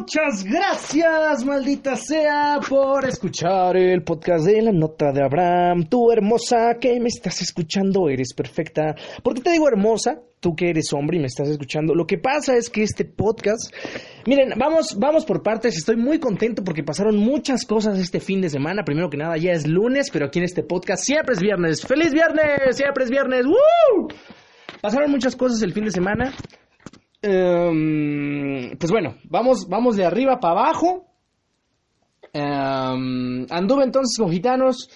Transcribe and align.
Muchas 0.00 0.44
gracias, 0.44 1.44
maldita 1.44 1.94
sea, 1.94 2.58
por 2.66 3.06
escuchar 3.06 3.76
el 3.76 4.02
podcast 4.02 4.46
de 4.46 4.62
la 4.62 4.72
nota 4.72 5.12
de 5.12 5.22
Abraham. 5.22 5.88
Tú, 5.90 6.10
hermosa, 6.10 6.78
que 6.80 6.98
me 6.98 7.08
estás 7.08 7.42
escuchando, 7.42 8.08
eres 8.08 8.32
perfecta. 8.32 8.94
¿Por 9.22 9.34
qué 9.34 9.42
te 9.42 9.52
digo 9.52 9.68
hermosa? 9.68 10.18
Tú 10.40 10.56
que 10.56 10.70
eres 10.70 10.90
hombre 10.94 11.18
y 11.18 11.20
me 11.20 11.26
estás 11.26 11.50
escuchando. 11.50 11.94
Lo 11.94 12.06
que 12.06 12.16
pasa 12.16 12.56
es 12.56 12.70
que 12.70 12.82
este 12.82 13.04
podcast, 13.04 13.74
miren, 14.26 14.54
vamos, 14.56 14.96
vamos 14.98 15.26
por 15.26 15.42
partes. 15.42 15.76
Estoy 15.76 15.96
muy 15.96 16.18
contento 16.18 16.64
porque 16.64 16.82
pasaron 16.82 17.18
muchas 17.18 17.66
cosas 17.66 17.98
este 17.98 18.20
fin 18.20 18.40
de 18.40 18.48
semana. 18.48 18.84
Primero 18.84 19.10
que 19.10 19.18
nada, 19.18 19.36
ya 19.36 19.52
es 19.52 19.66
lunes, 19.66 20.08
pero 20.10 20.26
aquí 20.26 20.38
en 20.38 20.46
este 20.46 20.62
podcast 20.62 21.04
siempre 21.04 21.34
es 21.34 21.42
viernes. 21.42 21.86
¡Feliz 21.86 22.14
viernes! 22.14 22.74
Siempre 22.74 23.04
es 23.04 23.10
viernes. 23.10 23.44
¡Woo! 23.44 24.08
Pasaron 24.80 25.10
muchas 25.10 25.36
cosas 25.36 25.60
el 25.60 25.74
fin 25.74 25.84
de 25.84 25.90
semana. 25.90 26.32
Em, 27.22 28.76
pues 28.78 28.90
bueno, 28.90 29.16
vamos, 29.24 29.68
vamos 29.68 29.96
de 29.96 30.04
arriba 30.04 30.40
para 30.40 30.60
abajo. 30.60 31.06
Em, 32.32 33.46
anduve 33.50 33.84
entonces 33.84 34.16
con 34.18 34.30
gitanos, 34.30 34.88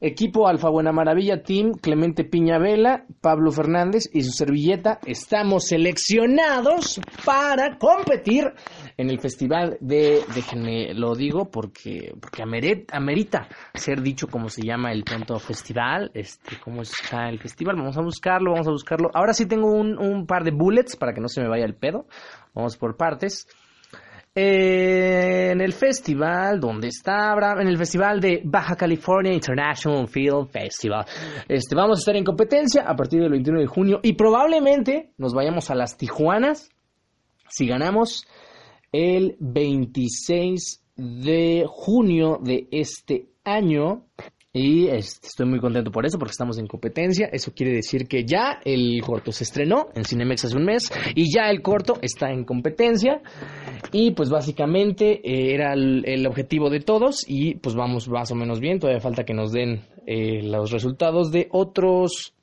equipo 0.00 0.48
Alfa 0.48 0.70
Buena 0.70 0.92
Maravilla, 0.92 1.42
Team 1.42 1.72
Clemente 1.74 2.24
Piñavela, 2.24 3.04
Pablo 3.20 3.52
Fernández 3.52 4.08
y 4.12 4.22
su 4.22 4.32
servilleta. 4.32 4.98
Estamos 5.04 5.66
seleccionados 5.66 7.00
para 7.24 7.76
competir 7.78 8.52
en 8.96 9.10
el 9.10 9.20
festival 9.20 9.76
de, 9.80 10.22
déjenme 10.34 10.94
lo 10.94 11.14
digo 11.14 11.50
porque, 11.50 12.14
porque 12.20 12.42
amerita 12.42 13.48
ser 13.74 14.00
dicho 14.00 14.26
cómo 14.28 14.48
se 14.48 14.62
llama 14.62 14.92
el 14.92 15.04
tonto 15.04 15.38
festival, 15.38 16.10
este, 16.14 16.56
cómo 16.64 16.82
está 16.82 17.28
el 17.28 17.38
festival, 17.38 17.76
vamos 17.76 17.98
a 17.98 18.02
buscarlo, 18.02 18.52
vamos 18.52 18.68
a 18.68 18.72
buscarlo. 18.72 19.10
Ahora 19.14 19.34
sí 19.34 19.46
tengo 19.46 19.70
un, 19.70 19.98
un 19.98 20.26
par 20.26 20.44
de 20.44 20.50
bullets 20.50 20.96
para 20.96 21.12
que 21.12 21.20
no 21.20 21.28
se 21.28 21.42
me 21.42 21.48
vaya 21.48 21.64
el 21.64 21.74
pedo, 21.74 22.06
vamos 22.54 22.76
por 22.76 22.96
partes. 22.96 23.46
En 24.34 25.60
el 25.60 25.72
festival, 25.72 26.60
¿dónde 26.60 26.88
está 26.88 27.32
Abraham? 27.32 27.62
En 27.62 27.68
el 27.68 27.76
festival 27.76 28.20
de 28.20 28.42
Baja 28.44 28.76
California 28.76 29.32
International 29.32 30.06
Film 30.06 30.46
Festival. 30.46 31.04
Este, 31.48 31.74
vamos 31.74 31.98
a 31.98 32.00
estar 32.00 32.16
en 32.16 32.24
competencia 32.24 32.82
a 32.82 32.94
partir 32.94 33.20
del 33.20 33.30
21 33.30 33.60
de 33.60 33.66
junio 33.66 34.00
y 34.02 34.12
probablemente 34.12 35.12
nos 35.18 35.34
vayamos 35.34 35.70
a 35.70 35.74
las 35.74 35.96
Tijuanas 35.96 36.70
si 37.48 37.66
ganamos 37.66 38.24
el 38.92 39.36
26 39.40 40.84
de 40.96 41.64
junio 41.66 42.38
de 42.40 42.68
este 42.70 43.30
año. 43.44 44.06
Y 44.52 44.88
este, 44.88 45.28
estoy 45.28 45.46
muy 45.46 45.60
contento 45.60 45.92
por 45.92 46.04
eso, 46.04 46.18
porque 46.18 46.32
estamos 46.32 46.58
en 46.58 46.66
competencia. 46.66 47.28
Eso 47.32 47.52
quiere 47.54 47.72
decir 47.72 48.08
que 48.08 48.24
ya 48.24 48.58
el 48.64 49.00
corto 49.00 49.30
se 49.30 49.44
estrenó 49.44 49.88
en 49.94 50.04
Cinemex 50.04 50.44
hace 50.44 50.56
un 50.56 50.64
mes 50.64 50.90
y 51.14 51.32
ya 51.32 51.50
el 51.50 51.62
corto 51.62 51.98
está 52.02 52.32
en 52.32 52.44
competencia. 52.44 53.22
Y 53.92 54.10
pues 54.10 54.28
básicamente 54.28 55.20
eh, 55.22 55.54
era 55.54 55.74
el, 55.74 56.26
objetivo 56.26 56.68
de 56.68 56.80
todos 56.80 57.24
y 57.28 57.54
pues 57.54 57.76
vamos 57.76 58.08
más 58.08 58.32
o 58.32 58.34
menos 58.34 58.58
bien. 58.58 58.80
Todavía 58.80 59.00
falta 59.00 59.24
que 59.24 59.34
nos 59.34 59.52
den 59.52 59.82
eh, 60.06 60.42
los 60.42 60.72
resultados 60.72 61.30
de 61.30 61.48
otros 61.52 62.34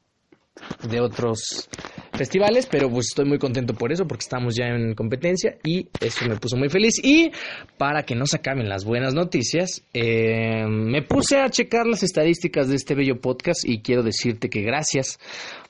de 0.89 0.99
otros 0.99 1.69
festivales, 2.13 2.65
pero 2.65 2.89
pues 2.89 3.07
estoy 3.09 3.25
muy 3.25 3.37
contento 3.37 3.73
por 3.73 3.91
eso, 3.91 4.07
porque 4.07 4.23
estamos 4.23 4.55
ya 4.55 4.67
en 4.67 4.93
competencia 4.95 5.57
y 5.63 5.87
eso 5.99 6.25
me 6.27 6.35
puso 6.37 6.57
muy 6.57 6.69
feliz. 6.69 6.95
Y 7.03 7.31
para 7.77 8.03
que 8.03 8.15
no 8.15 8.25
se 8.25 8.37
acaben 8.37 8.67
las 8.67 8.85
buenas 8.85 9.13
noticias, 9.13 9.83
eh, 9.93 10.65
me 10.67 11.01
puse 11.03 11.37
a 11.37 11.49
checar 11.49 11.85
las 11.85 12.03
estadísticas 12.03 12.67
de 12.67 12.75
este 12.75 12.95
bello 12.95 13.19
podcast 13.21 13.63
y 13.65 13.81
quiero 13.81 14.03
decirte 14.03 14.49
que 14.49 14.61
gracias 14.61 15.19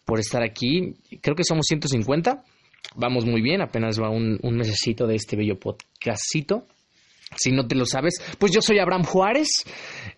por 0.05 0.19
estar 0.19 0.41
aquí. 0.43 0.95
Creo 1.21 1.35
que 1.35 1.43
somos 1.43 1.65
150. 1.67 2.43
Vamos 2.95 3.25
muy 3.25 3.41
bien, 3.41 3.61
apenas 3.61 4.01
va 4.01 4.09
un, 4.09 4.39
un 4.41 4.55
mesecito 4.55 5.05
de 5.05 5.15
este 5.15 5.35
bello 5.35 5.59
podcastito. 5.59 6.65
Si 7.35 7.51
no 7.51 7.67
te 7.67 7.75
lo 7.75 7.85
sabes, 7.85 8.15
pues 8.39 8.51
yo 8.51 8.61
soy 8.61 8.79
Abraham 8.79 9.03
Juárez. 9.03 9.49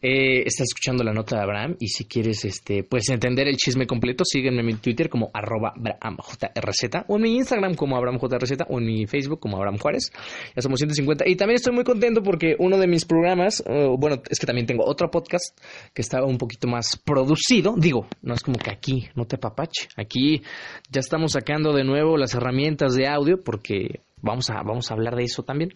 Eh, 0.01 0.43
estás 0.45 0.67
escuchando 0.69 1.03
la 1.03 1.11
nota 1.11 1.35
de 1.35 1.41
Abraham 1.41 1.75
y 1.79 1.87
si 1.87 2.05
quieres 2.05 2.45
este, 2.45 2.83
pues 2.83 3.09
entender 3.09 3.47
el 3.47 3.57
chisme 3.57 3.87
completo, 3.87 4.23
sígueme 4.23 4.59
en 4.59 4.65
mi 4.65 4.73
Twitter 4.75 5.09
como 5.09 5.29
arroba 5.33 5.73
AbrahamJRZ 5.75 7.05
o 7.07 7.15
en 7.15 7.21
mi 7.21 7.35
Instagram 7.35 7.75
como 7.75 7.97
AbrahamJRZ 7.97 8.51
o 8.69 8.79
en 8.79 8.85
mi 8.85 9.07
Facebook 9.07 9.39
como 9.39 9.57
Abraham 9.57 9.77
Juárez. 9.77 10.11
Ya 10.55 10.61
somos 10.61 10.79
150. 10.79 11.27
Y 11.27 11.35
también 11.35 11.55
estoy 11.55 11.73
muy 11.73 11.83
contento 11.83 12.21
porque 12.21 12.55
uno 12.59 12.77
de 12.77 12.87
mis 12.87 13.05
programas, 13.05 13.63
uh, 13.65 13.97
bueno, 13.97 14.21
es 14.29 14.39
que 14.39 14.45
también 14.45 14.67
tengo 14.67 14.85
otro 14.85 15.09
podcast 15.09 15.57
que 15.93 16.01
estaba 16.01 16.25
un 16.25 16.37
poquito 16.37 16.67
más 16.67 16.97
producido. 16.97 17.75
Digo, 17.77 18.07
no 18.21 18.33
es 18.33 18.41
como 18.41 18.57
que 18.57 18.71
aquí, 18.71 19.09
no 19.15 19.25
te 19.25 19.37
papache. 19.37 19.87
Aquí 19.97 20.41
ya 20.89 20.99
estamos 20.99 21.33
sacando 21.33 21.73
de 21.73 21.83
nuevo 21.83 22.17
las 22.17 22.33
herramientas 22.35 22.95
de 22.95 23.07
audio 23.07 23.43
porque 23.43 24.01
vamos 24.21 24.49
a, 24.49 24.61
vamos 24.63 24.91
a 24.91 24.93
hablar 24.93 25.15
de 25.15 25.23
eso 25.23 25.43
también. 25.43 25.71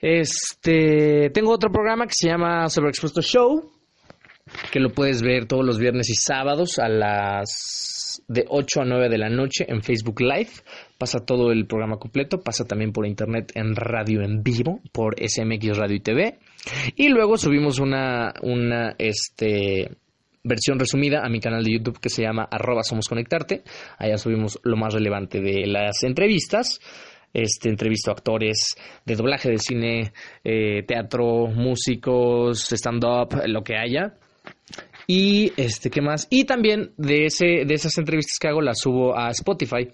Este, 0.00 1.30
tengo 1.30 1.52
otro 1.52 1.70
programa 1.70 2.06
que 2.06 2.14
se 2.14 2.28
llama 2.28 2.68
Sobreexpuesto 2.68 3.20
Show, 3.20 3.72
que 4.70 4.80
lo 4.80 4.90
puedes 4.90 5.22
ver 5.22 5.46
todos 5.46 5.64
los 5.64 5.78
viernes 5.78 6.08
y 6.10 6.14
sábados 6.14 6.78
a 6.78 6.88
las 6.88 8.22
de 8.28 8.44
8 8.48 8.82
a 8.82 8.84
9 8.84 9.08
de 9.08 9.18
la 9.18 9.28
noche 9.28 9.64
en 9.68 9.82
Facebook 9.82 10.20
Live. 10.20 10.50
Pasa 10.98 11.24
todo 11.24 11.50
el 11.50 11.66
programa 11.66 11.98
completo, 11.98 12.40
pasa 12.40 12.64
también 12.64 12.92
por 12.92 13.06
internet 13.06 13.52
en 13.54 13.74
radio 13.74 14.22
en 14.22 14.42
vivo, 14.42 14.80
por 14.92 15.16
SMX 15.18 15.76
Radio 15.76 15.96
y 15.96 16.00
TV. 16.00 16.38
Y 16.96 17.08
luego 17.08 17.36
subimos 17.36 17.78
una, 17.78 18.34
una 18.42 18.94
este, 18.98 19.90
versión 20.44 20.78
resumida 20.78 21.24
a 21.24 21.28
mi 21.28 21.40
canal 21.40 21.64
de 21.64 21.72
YouTube 21.72 22.00
que 22.00 22.10
se 22.10 22.22
llama 22.22 22.48
arroba 22.50 22.82
somos 22.82 23.08
conectarte. 23.08 23.62
Allá 23.98 24.18
subimos 24.18 24.58
lo 24.62 24.76
más 24.76 24.94
relevante 24.94 25.40
de 25.40 25.66
las 25.66 26.02
entrevistas 26.02 26.80
este, 27.32 27.68
entrevisto 27.68 28.10
a 28.10 28.14
actores 28.14 28.74
de 29.04 29.14
doblaje 29.16 29.50
de 29.50 29.58
cine, 29.58 30.12
eh, 30.44 30.82
teatro, 30.86 31.46
músicos, 31.46 32.72
stand-up, 32.72 33.40
lo 33.46 33.62
que 33.62 33.76
haya. 33.76 34.14
Y 35.06 35.52
este, 35.56 35.90
¿qué 35.90 36.02
más? 36.02 36.26
Y 36.30 36.44
también 36.44 36.92
de 36.96 37.26
ese, 37.26 37.64
de 37.66 37.74
esas 37.74 37.96
entrevistas 37.96 38.36
que 38.38 38.48
hago 38.48 38.60
las 38.60 38.80
subo 38.80 39.16
a 39.18 39.30
Spotify 39.30 39.88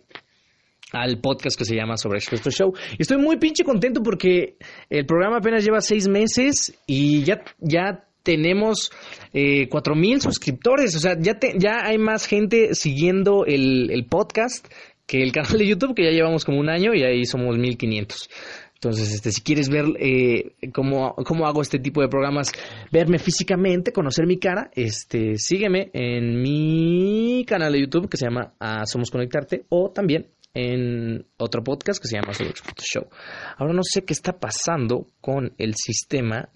al 0.93 1.21
podcast 1.21 1.59
que 1.59 1.65
se 1.65 1.75
llama 1.75 1.97
Sobre 1.97 2.19
Expresso 2.19 2.51
Show. 2.51 2.73
Y 2.99 3.03
estoy 3.03 3.19
muy 3.19 3.37
pinche 3.37 3.65
contento 3.65 4.03
porque 4.03 4.57
el 4.89 5.07
programa 5.07 5.39
apenas 5.39 5.65
lleva 5.65 5.81
seis 5.81 6.09
meses 6.09 6.79
y 6.87 7.25
ya, 7.25 7.43
ya 7.59 8.05
tenemos 8.23 8.91
eh, 9.33 9.69
cuatro 9.69 9.95
mil 9.95 10.21
suscriptores. 10.21 10.97
O 10.97 10.99
sea, 10.99 11.17
ya, 11.19 11.39
ya 11.57 11.85
hay 11.85 11.99
más 11.99 12.27
gente 12.27 12.75
siguiendo 12.75 13.45
el, 13.45 13.91
el 13.91 14.07
podcast 14.07 14.67
que 15.07 15.23
el 15.23 15.33
canal 15.33 15.59
de 15.59 15.67
YouTube, 15.67 15.95
que 15.95 16.05
ya 16.05 16.11
llevamos 16.11 16.45
como 16.45 16.59
un 16.59 16.69
año 16.69 16.95
y 16.95 17.03
ahí 17.03 17.25
somos 17.25 17.57
1500. 17.59 18.29
Entonces, 18.75 19.15
este, 19.15 19.33
si 19.33 19.41
quieres 19.41 19.71
ver 19.71 19.87
eh, 19.99 20.57
cómo, 20.73 21.15
cómo, 21.15 21.47
hago 21.47 21.63
este 21.63 21.79
tipo 21.79 22.03
de 22.03 22.09
programas, 22.09 22.53
verme 22.93 23.19
físicamente, 23.19 23.93
conocer 23.93 24.27
mi 24.27 24.39
cara, 24.39 24.71
este, 24.75 25.39
sígueme 25.39 25.91
en 25.95 26.43
mi 26.43 27.47
canal 27.47 27.73
de 27.73 27.81
YouTube 27.81 28.11
que 28.11 28.19
se 28.19 28.27
llama 28.27 28.53
ah, 28.61 28.85
Somos 28.85 29.11
Conectarte 29.11 29.65
o 29.71 29.91
también 29.91 30.27
en 30.53 31.27
otro 31.39 31.65
podcast 31.65 32.01
que 32.01 32.09
se 32.09 32.17
llama 32.17 32.35
Solo 32.35 32.51
Show. 32.79 33.09
Ahora 33.57 33.73
no 33.73 33.83
sé 33.83 34.05
qué 34.05 34.13
está 34.13 34.39
pasando 34.39 35.07
con 35.21 35.55
el 35.57 35.75
sistema 35.77 36.51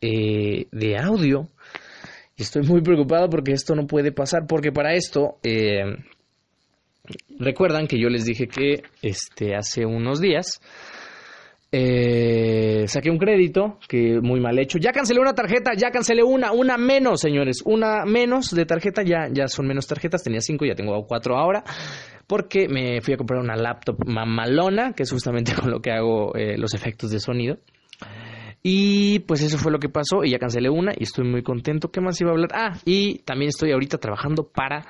eh, 0.00 0.66
de 0.72 0.98
audio 0.98 1.48
y 2.36 2.42
estoy 2.42 2.62
muy 2.66 2.82
preocupado 2.82 3.30
porque 3.30 3.52
esto 3.52 3.76
no 3.76 3.86
puede 3.86 4.10
pasar 4.10 4.46
porque 4.48 4.72
para 4.72 4.94
esto... 4.94 5.38
Eh, 5.44 5.84
Recuerdan 7.38 7.86
que 7.86 7.98
yo 7.98 8.08
les 8.08 8.24
dije 8.24 8.46
que 8.46 8.82
este, 9.02 9.56
hace 9.56 9.84
unos 9.84 10.20
días 10.20 10.60
eh, 11.74 12.84
saqué 12.86 13.10
un 13.10 13.16
crédito 13.16 13.78
que 13.88 14.20
muy 14.20 14.40
mal 14.40 14.58
hecho. 14.58 14.78
Ya 14.78 14.92
cancelé 14.92 15.20
una 15.20 15.32
tarjeta, 15.32 15.72
ya 15.74 15.90
cancelé 15.90 16.22
una, 16.22 16.52
una 16.52 16.76
menos, 16.76 17.22
señores, 17.22 17.62
una 17.64 18.04
menos 18.04 18.50
de 18.50 18.66
tarjeta, 18.66 19.02
ya, 19.02 19.28
ya 19.32 19.48
son 19.48 19.66
menos 19.66 19.86
tarjetas, 19.86 20.22
tenía 20.22 20.42
cinco, 20.42 20.66
ya 20.66 20.74
tengo 20.74 21.06
cuatro 21.06 21.38
ahora, 21.38 21.64
porque 22.26 22.68
me 22.68 23.00
fui 23.00 23.14
a 23.14 23.16
comprar 23.16 23.40
una 23.40 23.56
laptop 23.56 23.96
mamalona, 24.06 24.92
que 24.92 25.04
es 25.04 25.10
justamente 25.10 25.54
con 25.60 25.70
lo 25.70 25.80
que 25.80 25.92
hago 25.92 26.36
eh, 26.36 26.58
los 26.58 26.74
efectos 26.74 27.10
de 27.10 27.20
sonido. 27.20 27.58
Y 28.62 29.20
pues 29.20 29.42
eso 29.42 29.58
fue 29.58 29.72
lo 29.72 29.80
que 29.80 29.88
pasó 29.88 30.22
y 30.22 30.30
ya 30.30 30.38
cancelé 30.38 30.68
una 30.70 30.92
y 30.96 31.04
estoy 31.04 31.26
muy 31.26 31.42
contento. 31.42 31.90
¿Qué 31.90 32.00
más 32.00 32.20
iba 32.20 32.30
a 32.30 32.34
hablar? 32.34 32.50
Ah, 32.52 32.78
y 32.84 33.18
también 33.20 33.48
estoy 33.48 33.72
ahorita 33.72 33.98
trabajando 33.98 34.44
para 34.44 34.86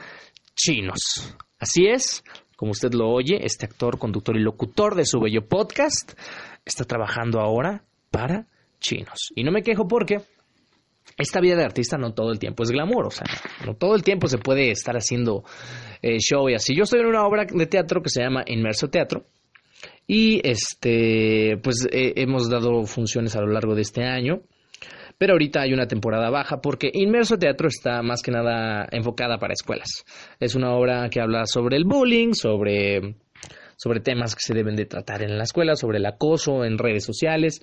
chinos. 0.54 1.36
Así 1.62 1.86
es, 1.86 2.24
como 2.56 2.72
usted 2.72 2.92
lo 2.92 3.08
oye, 3.08 3.38
este 3.46 3.66
actor, 3.66 3.96
conductor 3.96 4.36
y 4.36 4.40
locutor 4.40 4.96
de 4.96 5.06
su 5.06 5.20
bello 5.20 5.46
podcast 5.46 6.18
está 6.64 6.84
trabajando 6.84 7.38
ahora 7.38 7.84
para 8.10 8.48
chinos. 8.80 9.30
Y 9.36 9.44
no 9.44 9.52
me 9.52 9.62
quejo 9.62 9.86
porque 9.86 10.22
esta 11.16 11.40
vida 11.40 11.54
de 11.54 11.62
artista 11.62 11.96
no 11.98 12.14
todo 12.14 12.32
el 12.32 12.40
tiempo 12.40 12.64
es 12.64 12.72
glamour, 12.72 13.06
o 13.06 13.10
sea, 13.12 13.28
no 13.64 13.74
todo 13.76 13.94
el 13.94 14.02
tiempo 14.02 14.26
se 14.26 14.38
puede 14.38 14.72
estar 14.72 14.96
haciendo 14.96 15.44
eh, 16.02 16.18
show 16.18 16.48
y 16.48 16.54
así. 16.54 16.74
Yo 16.74 16.82
estoy 16.82 16.98
en 16.98 17.06
una 17.06 17.24
obra 17.24 17.44
de 17.48 17.66
teatro 17.66 18.02
que 18.02 18.10
se 18.10 18.24
llama 18.24 18.42
Inmerso 18.44 18.90
Teatro 18.90 19.26
y 20.08 20.40
este, 20.42 21.60
pues 21.62 21.86
eh, 21.92 22.14
hemos 22.16 22.50
dado 22.50 22.82
funciones 22.86 23.36
a 23.36 23.40
lo 23.40 23.52
largo 23.52 23.76
de 23.76 23.82
este 23.82 24.02
año 24.02 24.40
pero 25.22 25.34
ahorita 25.34 25.60
hay 25.60 25.72
una 25.72 25.86
temporada 25.86 26.30
baja 26.30 26.60
porque 26.60 26.90
Inmerso 26.92 27.38
Teatro 27.38 27.68
está 27.68 28.02
más 28.02 28.22
que 28.22 28.32
nada 28.32 28.88
enfocada 28.90 29.38
para 29.38 29.52
escuelas. 29.52 30.04
Es 30.40 30.56
una 30.56 30.74
obra 30.74 31.08
que 31.10 31.20
habla 31.20 31.46
sobre 31.46 31.76
el 31.76 31.84
bullying, 31.84 32.32
sobre 32.32 33.14
sobre 33.76 34.00
temas 34.00 34.34
que 34.34 34.40
se 34.40 34.52
deben 34.52 34.74
de 34.74 34.86
tratar 34.86 35.22
en 35.22 35.38
la 35.38 35.44
escuela, 35.44 35.76
sobre 35.76 35.98
el 35.98 36.06
acoso 36.06 36.64
en 36.64 36.76
redes 36.76 37.04
sociales. 37.04 37.62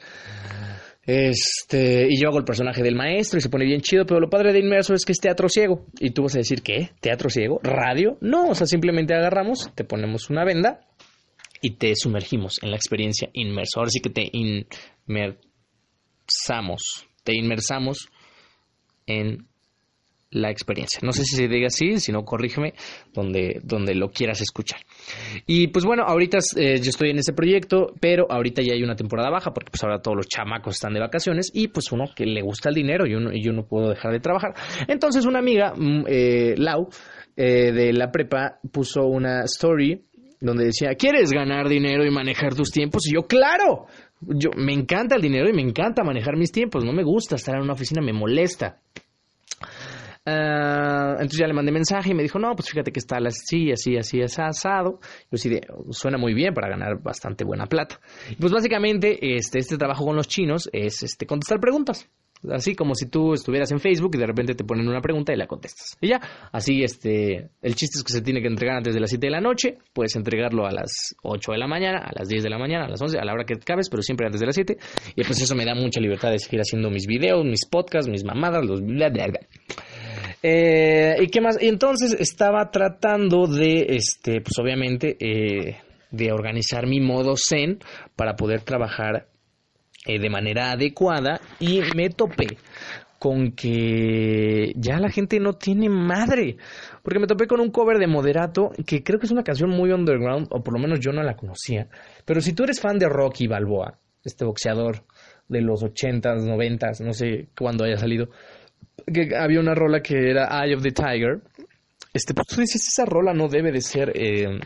Este, 1.06 2.07
y 2.09 2.17
yo 2.17 2.29
hago 2.29 2.38
el 2.38 2.45
personaje 2.45 2.81
del 2.81 2.95
maestro 2.95 3.39
y 3.39 3.41
se 3.41 3.50
pone 3.50 3.65
bien 3.65 3.81
chido, 3.81 4.06
pero 4.06 4.21
lo 4.21 4.29
padre 4.29 4.53
de 4.53 4.59
Inmerso 4.59 4.94
es 4.94 5.03
que 5.03 5.11
es 5.11 5.19
teatro 5.19 5.50
ciego. 5.50 5.85
Y 6.00 6.11
tú 6.11 6.23
vas 6.23 6.35
a 6.35 6.38
decir, 6.38 6.61
¿qué? 6.61 6.91
¿Teatro 7.01 7.29
ciego? 7.29 7.59
¿Radio? 7.61 8.17
No, 8.21 8.51
o 8.51 8.56
sea, 8.56 8.67
simplemente 8.67 9.13
agarramos, 9.13 9.69
te 9.75 9.83
ponemos 9.83 10.29
una 10.29 10.45
venda 10.45 10.88
y 11.61 11.71
te 11.71 11.94
sumergimos 11.97 12.63
en 12.63 12.71
la 12.71 12.77
experiencia 12.77 13.29
inmerso. 13.33 13.81
Ahora 13.81 13.89
sí 13.89 14.00
que 14.00 14.11
te 14.11 14.31
inmersamos, 14.31 17.08
te 17.29 17.35
inmersamos 17.35 18.09
en 19.05 19.45
la 20.31 20.49
experiencia. 20.49 20.99
No 21.03 21.11
sé 21.11 21.23
si 21.23 21.35
se 21.35 21.47
diga 21.47 21.67
así, 21.67 21.99
si 21.99 22.11
no, 22.11 22.23
corrígeme 22.23 22.73
donde, 23.13 23.61
donde 23.63 23.93
lo 23.93 24.09
quieras 24.09 24.41
escuchar. 24.41 24.79
Y 25.45 25.67
pues 25.67 25.85
bueno, 25.85 26.03
ahorita 26.07 26.39
eh, 26.55 26.79
yo 26.81 26.89
estoy 26.89 27.11
en 27.11 27.19
ese 27.19 27.33
proyecto, 27.33 27.93
pero 27.99 28.25
ahorita 28.31 28.63
ya 28.63 28.73
hay 28.73 28.81
una 28.81 28.95
temporada 28.95 29.29
baja 29.29 29.51
porque 29.51 29.69
pues 29.69 29.83
ahora 29.83 30.01
todos 30.01 30.17
los 30.17 30.27
chamacos 30.27 30.75
están 30.75 30.93
de 30.93 30.99
vacaciones 30.99 31.51
y 31.53 31.67
pues 31.67 31.91
uno 31.91 32.05
que 32.15 32.25
le 32.25 32.41
gusta 32.41 32.69
el 32.69 32.75
dinero 32.75 33.05
y, 33.05 33.13
uno, 33.13 33.31
yo 33.31 33.53
no 33.53 33.67
puedo 33.67 33.89
dejar 33.89 34.11
de 34.11 34.19
trabajar. 34.19 34.53
Entonces 34.87 35.25
una 35.25 35.39
amiga, 35.39 35.73
mm, 35.75 36.05
eh, 36.07 36.55
Lau, 36.57 36.89
eh, 37.35 37.71
de 37.71 37.93
la 37.93 38.11
prepa, 38.11 38.59
puso 38.71 39.05
una 39.05 39.43
story 39.43 40.03
donde 40.41 40.65
decía, 40.65 40.95
¿quieres 40.95 41.31
ganar 41.31 41.67
dinero 41.67 42.05
y 42.05 42.11
manejar 42.11 42.55
tus 42.55 42.71
tiempos? 42.71 43.07
Y 43.07 43.15
yo, 43.15 43.27
claro, 43.27 43.87
yo 44.21 44.51
me 44.56 44.74
encanta 44.74 45.16
el 45.16 45.21
dinero 45.21 45.50
y 45.50 45.54
me 45.54 45.62
encanta 45.62 46.04
manejar 46.04 46.36
mis 46.36 46.51
tiempos, 46.51 46.83
no 46.83 46.94
me 46.94 47.04
gusta 47.04 47.36
estar 47.36 47.56
en 47.56 47.63
una 47.63 47.74
oficina, 47.74 48.01
me 48.01 48.13
molesta. 48.13 48.80
Ah, 50.25 51.13
entonces 51.13 51.39
ya 51.39 51.48
le 51.48 51.54
mandé 51.54 51.71
mensaje 51.71 52.12
y 52.12 52.13
me 52.13 52.24
dijo, 52.24 52.38
no, 52.39 52.56
pues 52.56 52.69
fíjate 52.69 52.92
que 52.92 53.00
está 53.00 53.18
así, 53.25 53.71
así, 53.71 53.98
así, 53.98 54.21
asado. 54.21 55.00
Yo 55.31 55.38
sí, 55.38 55.60
suena 55.92 56.18
muy 56.18 56.33
bien 56.33 56.54
para 56.54 56.69
ganar 56.69 57.01
bastante 57.01 57.44
buena 57.44 57.66
plata. 57.66 58.00
Y 58.30 58.36
pues 58.36 58.51
básicamente 58.51 59.36
este, 59.36 59.60
este 59.60 59.77
trabajo 59.77 60.06
con 60.06 60.16
los 60.16 60.27
chinos 60.27 60.69
es 60.71 61.01
este, 61.04 61.25
contestar 61.25 61.60
preguntas. 61.60 62.10
Así 62.50 62.74
como 62.74 62.95
si 62.95 63.07
tú 63.07 63.33
estuvieras 63.33 63.69
en 63.71 63.80
Facebook 63.80 64.12
y 64.15 64.18
de 64.18 64.25
repente 64.25 64.56
te 64.56 64.63
ponen 64.63 64.88
una 64.88 65.01
pregunta 65.01 65.33
y 65.33 65.36
la 65.36 65.45
contestas. 65.45 65.97
Y 66.00 66.07
ya, 66.07 66.21
así 66.51 66.83
este, 66.83 67.50
el 67.62 67.75
chiste 67.75 67.97
es 67.97 68.03
que 68.03 68.13
se 68.13 68.21
tiene 68.21 68.41
que 68.41 68.47
entregar 68.47 68.77
antes 68.77 68.94
de 68.94 69.01
las 69.01 69.09
7 69.09 69.27
de 69.27 69.31
la 69.31 69.41
noche, 69.41 69.77
puedes 69.94 70.15
entregarlo 70.15 70.65
a 70.65 70.71
las 70.71 71.15
8 71.24 71.51
de 71.51 71.57
la 71.57 71.68
mañana, 71.68 72.00
a 72.00 72.12
las 72.18 72.30
10 72.30 72.44
de 72.44 72.50
la 72.50 72.57
mañana, 72.57 72.86
a 72.86 72.89
las 72.89 73.01
11, 73.01 73.19
a 73.19 73.25
la 73.25 73.33
hora 73.33 73.44
que 73.44 73.56
cabes, 73.56 73.89
pero 73.89 74.01
siempre 74.01 74.25
antes 74.25 74.39
de 74.39 74.45
las 74.45 74.56
7. 74.56 74.77
Y 75.15 75.24
pues 75.24 75.41
eso 75.41 75.53
me 75.56 75.65
da 75.65 75.75
mucha 75.75 76.00
libertad 76.00 76.31
de 76.31 76.39
seguir 76.39 76.62
haciendo 76.62 76.89
mis 76.89 77.07
videos, 77.07 77.44
mis 77.44 77.65
podcasts, 77.65 78.09
mis 78.09 78.24
mamadas, 78.24 78.65
los 78.65 78.81
bla, 78.81 79.09
bla, 79.09 79.27
bla. 79.27 79.39
Eh, 80.42 81.18
¿Y 81.19 81.27
qué 81.27 81.42
más? 81.42 81.62
Y 81.62 81.68
entonces 81.68 82.13
estaba 82.13 82.71
tratando 82.71 83.47
de, 83.47 83.85
este, 83.89 84.39
pues 84.39 84.57
obviamente, 84.62 85.18
eh, 85.19 85.77
de 86.12 86.31
organizar 86.31 86.88
mi 86.88 87.01
modo 87.01 87.35
zen 87.35 87.80
para 88.15 88.35
poder 88.35 88.62
trabajar 88.62 89.27
eh, 90.05 90.19
de 90.19 90.29
manera 90.29 90.71
adecuada 90.71 91.39
y 91.59 91.81
me 91.95 92.09
topé 92.09 92.57
con 93.19 93.51
que 93.51 94.71
ya 94.77 94.97
la 94.97 95.09
gente 95.09 95.39
no 95.39 95.53
tiene 95.53 95.89
madre. 95.89 96.57
Porque 97.03 97.19
me 97.19 97.27
topé 97.27 97.47
con 97.47 97.59
un 97.59 97.69
cover 97.69 97.97
de 97.97 98.07
Moderato 98.07 98.71
que 98.87 99.03
creo 99.03 99.19
que 99.19 99.25
es 99.25 99.31
una 99.31 99.43
canción 99.43 99.69
muy 99.69 99.91
underground, 99.91 100.47
o 100.51 100.63
por 100.63 100.73
lo 100.73 100.79
menos 100.79 100.99
yo 100.99 101.11
no 101.11 101.21
la 101.21 101.35
conocía. 101.35 101.89
Pero 102.25 102.39
si 102.41 102.53
tú 102.53 102.63
eres 102.63 102.79
fan 102.79 102.97
de 102.97 103.09
Rocky 103.09 103.47
Balboa, 103.47 103.99
este 104.23 104.45
boxeador 104.45 105.03
de 105.49 105.61
los 105.61 105.83
80s, 105.83 106.45
90s, 106.45 107.03
no 107.03 107.13
sé 107.13 107.49
cuándo 107.57 107.83
haya 107.83 107.97
salido, 107.97 108.29
que 109.13 109.35
había 109.35 109.59
una 109.59 109.75
rola 109.75 110.01
que 110.01 110.29
era 110.29 110.63
Eye 110.63 110.75
of 110.75 110.83
the 110.83 110.91
Tiger. 110.91 111.41
Este, 112.13 112.33
pues 112.33 112.47
tú 112.47 112.61
dices, 112.61 112.87
esa 112.87 113.05
rola 113.05 113.33
no 113.33 113.47
debe 113.47 113.71
de 113.71 113.81
ser, 113.81 114.11
eh, 114.15 114.59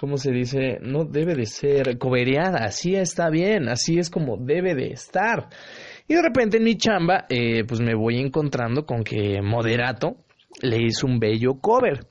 ¿cómo 0.00 0.16
se 0.16 0.32
dice? 0.32 0.78
No 0.80 1.04
debe 1.04 1.34
de 1.34 1.44
ser 1.44 1.98
cobereada, 1.98 2.64
así 2.64 2.96
está 2.96 3.28
bien, 3.28 3.68
así 3.68 3.98
es 3.98 4.08
como 4.08 4.38
debe 4.38 4.74
de 4.74 4.92
estar. 4.92 5.50
Y 6.08 6.14
de 6.14 6.22
repente 6.22 6.56
en 6.56 6.64
mi 6.64 6.78
chamba, 6.78 7.26
eh, 7.28 7.64
pues 7.68 7.82
me 7.82 7.94
voy 7.94 8.18
encontrando 8.18 8.86
con 8.86 9.04
que 9.04 9.42
Moderato 9.42 10.16
le 10.62 10.78
hizo 10.82 11.06
un 11.06 11.18
bello 11.18 11.60
cover. 11.60 12.06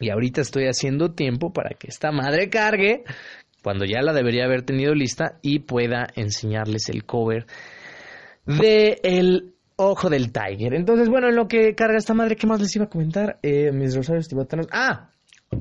Y 0.00 0.10
ahorita 0.10 0.40
estoy 0.40 0.64
haciendo 0.64 1.12
tiempo 1.12 1.52
para 1.52 1.76
que 1.78 1.86
esta 1.86 2.10
madre 2.10 2.50
cargue, 2.50 3.04
cuando 3.62 3.84
ya 3.84 4.02
la 4.02 4.12
debería 4.12 4.46
haber 4.46 4.62
tenido 4.62 4.92
lista, 4.92 5.38
y 5.40 5.60
pueda 5.60 6.08
enseñarles 6.16 6.88
el 6.88 7.04
cover 7.04 7.46
de 8.44 8.98
el 9.04 9.54
Ojo 9.76 10.10
del 10.10 10.32
Tiger. 10.32 10.74
Entonces, 10.74 11.08
bueno, 11.08 11.28
en 11.28 11.36
lo 11.36 11.46
que 11.46 11.76
carga 11.76 11.96
esta 11.96 12.14
madre, 12.14 12.34
¿qué 12.34 12.48
más 12.48 12.60
les 12.60 12.74
iba 12.74 12.86
a 12.86 12.90
comentar? 12.90 13.38
Eh, 13.42 13.70
mis 13.72 13.94
rosarios 13.94 14.28
tibetanos. 14.28 14.66
Ah, 14.72 15.10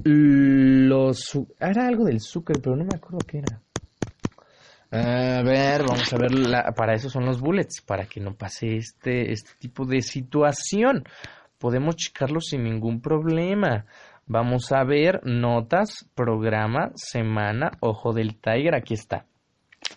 los. 0.03 1.39
Era 1.59 1.87
algo 1.87 2.05
del 2.05 2.21
Zucker, 2.21 2.61
pero 2.61 2.75
no 2.75 2.83
me 2.83 2.95
acuerdo 2.95 3.19
qué 3.27 3.39
era. 3.39 3.61
A 4.91 5.41
ver, 5.41 5.83
vamos 5.87 6.13
a 6.13 6.17
ver. 6.17 6.31
para 6.75 6.93
eso 6.93 7.09
son 7.09 7.25
los 7.25 7.41
bullets, 7.41 7.81
para 7.81 8.05
que 8.05 8.19
no 8.19 8.35
pase 8.35 8.75
este, 8.75 9.31
este 9.31 9.51
tipo 9.59 9.85
de 9.85 10.01
situación. 10.01 11.03
Podemos 11.57 11.95
checarlo 11.95 12.39
sin 12.41 12.63
ningún 12.63 13.01
problema. 13.01 13.85
Vamos 14.25 14.71
a 14.71 14.83
ver 14.83 15.21
notas, 15.23 16.05
programa, 16.15 16.91
semana, 16.95 17.71
ojo 17.79 18.13
del 18.13 18.39
Tiger. 18.39 18.75
Aquí 18.75 18.93
está. 18.93 19.25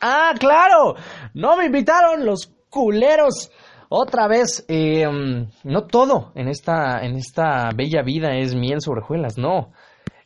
¡Ah, 0.00 0.32
claro! 0.38 0.96
No 1.34 1.56
me 1.56 1.66
invitaron 1.66 2.24
los 2.24 2.52
culeros 2.70 3.50
otra 3.88 4.26
vez, 4.26 4.64
eh, 4.68 5.06
no 5.64 5.86
todo 5.86 6.32
en 6.34 6.48
esta, 6.48 7.04
en 7.04 7.16
esta 7.16 7.70
bella 7.74 8.02
vida 8.02 8.36
es 8.36 8.54
miel 8.54 8.80
sobre 8.80 9.00
hojuelas, 9.00 9.38
no. 9.38 9.72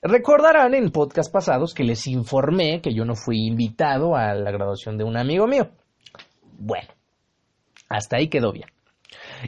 Recordarán 0.02 0.75
en 0.75 0.91
podcast 0.91 1.31
pasados 1.31 1.75
que 1.75 1.85
les 1.85 2.06
informé 2.06 2.81
que 2.81 2.94
yo 2.94 3.05
no 3.05 3.14
fui 3.14 3.47
invitado 3.47 4.17
a 4.17 4.35
la 4.35 4.50
graduación 4.50 4.97
de 4.97 5.05
un 5.05 5.17
amigo 5.17 5.47
mío. 5.47 5.69
Bueno, 6.58 6.88
hasta 7.88 8.17
ahí 8.17 8.29
quedó 8.29 8.52
bien. 8.52 8.69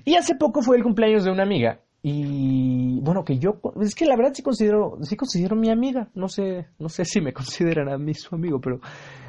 Y 0.04 0.16
hace 0.16 0.34
poco 0.34 0.60
fue 0.62 0.76
el 0.76 0.82
cumpleaños 0.82 1.24
de 1.24 1.30
una 1.30 1.42
amiga 1.42 1.80
y 2.04 2.98
bueno, 3.00 3.24
que 3.24 3.38
yo 3.38 3.60
es 3.80 3.94
que 3.94 4.06
la 4.06 4.16
verdad 4.16 4.32
sí 4.34 4.42
considero 4.42 4.98
sí 5.02 5.16
considero 5.16 5.54
mi 5.54 5.70
amiga, 5.70 6.08
no 6.14 6.28
sé, 6.28 6.66
no 6.80 6.88
sé 6.88 7.04
si 7.04 7.20
me 7.20 7.32
consideran 7.32 7.88
a 7.88 7.96
mí 7.96 8.12
su 8.12 8.34
amigo, 8.34 8.60
pero 8.60 8.80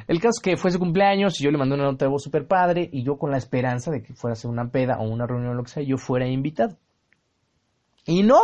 el 0.08 0.20
caso 0.20 0.32
es 0.38 0.42
que 0.42 0.58
fue 0.58 0.72
su 0.72 0.80
cumpleaños 0.80 1.40
y 1.40 1.44
yo 1.44 1.52
le 1.52 1.58
mandé 1.60 1.76
una 1.76 1.86
nota 1.86 2.06
de 2.06 2.12
voz 2.12 2.24
super 2.24 2.48
padre 2.48 2.90
y 2.92 3.04
yo 3.04 3.18
con 3.18 3.30
la 3.30 3.38
esperanza 3.38 3.92
de 3.92 4.02
que 4.02 4.14
fuera 4.14 4.34
a 4.34 4.36
ser 4.36 4.50
una 4.50 4.70
peda 4.70 4.98
o 5.00 5.08
una 5.08 5.28
reunión 5.28 5.52
o 5.52 5.54
lo 5.54 5.64
que 5.64 5.70
sea, 5.70 5.84
yo 5.84 5.98
fuera 5.98 6.28
invitado. 6.28 6.76
Y 8.06 8.24
no, 8.24 8.40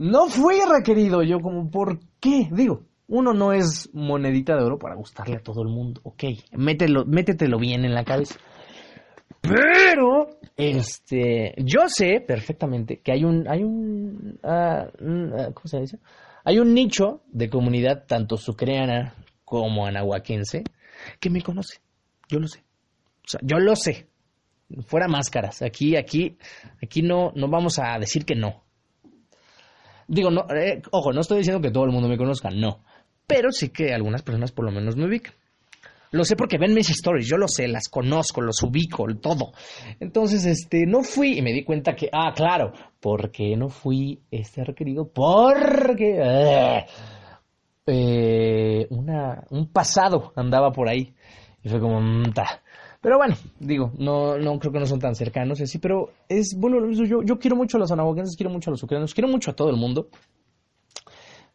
no 0.00 0.28
fui 0.28 0.56
requerido. 0.66 1.22
Yo 1.22 1.40
como, 1.40 1.70
¿por 1.70 2.00
qué? 2.20 2.48
Digo, 2.50 2.86
uno 3.06 3.34
no 3.34 3.52
es 3.52 3.90
monedita 3.92 4.56
de 4.56 4.64
oro 4.64 4.78
para 4.78 4.94
gustarle 4.94 5.36
a 5.36 5.42
todo 5.42 5.62
el 5.62 5.68
mundo. 5.68 6.00
Ok, 6.04 6.24
mételo, 6.52 7.04
métetelo 7.04 7.58
bien 7.58 7.84
en 7.84 7.94
la 7.94 8.04
cabeza. 8.04 8.36
Pero, 9.42 10.38
este, 10.56 11.54
yo 11.58 11.82
sé 11.88 12.24
perfectamente 12.26 13.00
que 13.00 13.12
hay 13.12 13.24
un, 13.24 13.46
hay 13.46 13.62
un, 13.62 14.38
ah, 14.42 14.86
¿cómo 14.98 15.66
se 15.66 15.80
dice? 15.80 15.98
Hay 16.44 16.58
un 16.58 16.72
nicho 16.72 17.22
de 17.30 17.50
comunidad 17.50 18.06
tanto 18.06 18.38
sucreana 18.38 19.14
como 19.44 19.84
anahuaquense 19.84 20.64
que 21.20 21.28
me 21.28 21.42
conoce. 21.42 21.80
Yo 22.26 22.38
lo 22.38 22.48
sé. 22.48 22.60
O 22.60 23.28
sea, 23.28 23.40
yo 23.42 23.58
lo 23.58 23.76
sé. 23.76 24.08
Fuera 24.86 25.08
máscaras. 25.08 25.60
Aquí, 25.60 25.96
aquí, 25.96 26.38
aquí 26.82 27.02
no, 27.02 27.32
no 27.34 27.48
vamos 27.48 27.78
a 27.78 27.98
decir 27.98 28.24
que 28.24 28.34
no. 28.34 28.62
Digo, 30.10 30.28
no, 30.28 30.44
eh, 30.50 30.82
ojo, 30.90 31.12
no 31.12 31.20
estoy 31.20 31.38
diciendo 31.38 31.62
que 31.62 31.70
todo 31.70 31.84
el 31.84 31.92
mundo 31.92 32.08
me 32.08 32.18
conozca, 32.18 32.50
no. 32.50 32.80
Pero 33.28 33.52
sí 33.52 33.68
que 33.68 33.94
algunas 33.94 34.22
personas 34.22 34.50
por 34.50 34.64
lo 34.64 34.72
menos 34.72 34.96
me 34.96 35.06
ubican. 35.06 35.34
Lo 36.10 36.24
sé 36.24 36.34
porque 36.34 36.58
ven 36.58 36.74
mis 36.74 36.90
stories, 36.90 37.28
yo 37.28 37.36
lo 37.36 37.46
sé, 37.46 37.68
las 37.68 37.88
conozco, 37.88 38.40
los 38.40 38.60
ubico, 38.64 39.06
todo. 39.20 39.52
Entonces, 40.00 40.44
este, 40.46 40.84
no 40.84 41.04
fui 41.04 41.38
y 41.38 41.42
me 41.42 41.52
di 41.52 41.62
cuenta 41.62 41.94
que, 41.94 42.08
ah, 42.12 42.32
claro, 42.34 42.72
porque 42.98 43.56
no 43.56 43.68
fui 43.68 44.20
este 44.32 44.64
requerido, 44.64 45.08
porque 45.12 46.18
eh, 46.20 46.86
eh, 47.86 48.86
una, 48.90 49.44
un 49.50 49.68
pasado 49.68 50.32
andaba 50.34 50.72
por 50.72 50.88
ahí. 50.88 51.14
Y 51.62 51.68
fue 51.68 51.78
como, 51.78 52.00
mm, 52.00 52.32
Pero 53.00 53.16
bueno, 53.16 53.34
digo, 53.58 53.92
no, 53.98 54.38
no 54.38 54.58
creo 54.58 54.72
que 54.72 54.78
no 54.78 54.86
son 54.86 54.98
tan 54.98 55.14
cercanos 55.14 55.60
así, 55.60 55.78
pero 55.78 56.10
es 56.28 56.54
bueno 56.56 56.90
Yo, 56.90 57.22
yo 57.22 57.38
quiero 57.38 57.56
mucho 57.56 57.78
a 57.78 57.80
los 57.80 57.90
anahuaquenses, 57.90 58.36
quiero 58.36 58.50
mucho 58.50 58.70
a 58.70 58.72
los 58.72 58.82
ucranianos, 58.82 59.14
quiero 59.14 59.28
mucho 59.28 59.50
a 59.50 59.56
todo 59.56 59.70
el 59.70 59.76
mundo. 59.76 60.08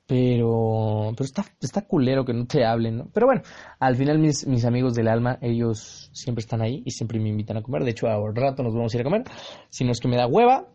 Pero, 0.07 1.11
pero 1.15 1.25
está, 1.25 1.45
está 1.59 1.81
culero 1.81 2.25
que 2.25 2.33
no 2.33 2.45
te 2.45 2.63
hablen, 2.63 2.97
¿no? 2.97 3.09
Pero 3.11 3.25
bueno, 3.25 3.41
al 3.79 3.95
final 3.95 4.19
mis, 4.19 4.45
mis 4.45 4.63
amigos 4.65 4.93
del 4.93 5.07
alma, 5.07 5.37
ellos 5.41 6.09
siempre 6.13 6.41
están 6.41 6.61
ahí 6.61 6.83
y 6.85 6.91
siempre 6.91 7.19
me 7.19 7.29
invitan 7.29 7.57
a 7.57 7.63
comer. 7.63 7.83
De 7.83 7.91
hecho, 7.91 8.07
ahora 8.07 8.33
rato 8.49 8.61
nos 8.61 8.73
vamos 8.73 8.93
a 8.93 8.97
ir 8.97 9.01
a 9.01 9.03
comer. 9.03 9.23
Si 9.69 9.83
no 9.83 9.91
es 9.91 9.99
que 9.99 10.07
me 10.07 10.17
da 10.17 10.27
hueva. 10.27 10.67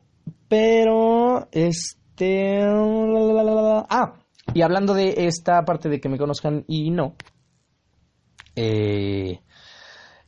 Pero, 0.49 1.49
este... 1.53 2.61
Ah, 2.63 4.15
y 4.53 4.63
hablando 4.63 4.95
de 4.95 5.15
esta 5.27 5.65
parte 5.65 5.89
de 5.89 6.01
que 6.01 6.09
me 6.09 6.19
conozcan 6.19 6.65
y 6.67 6.91
no, 6.91 7.15
eh, 8.57 9.41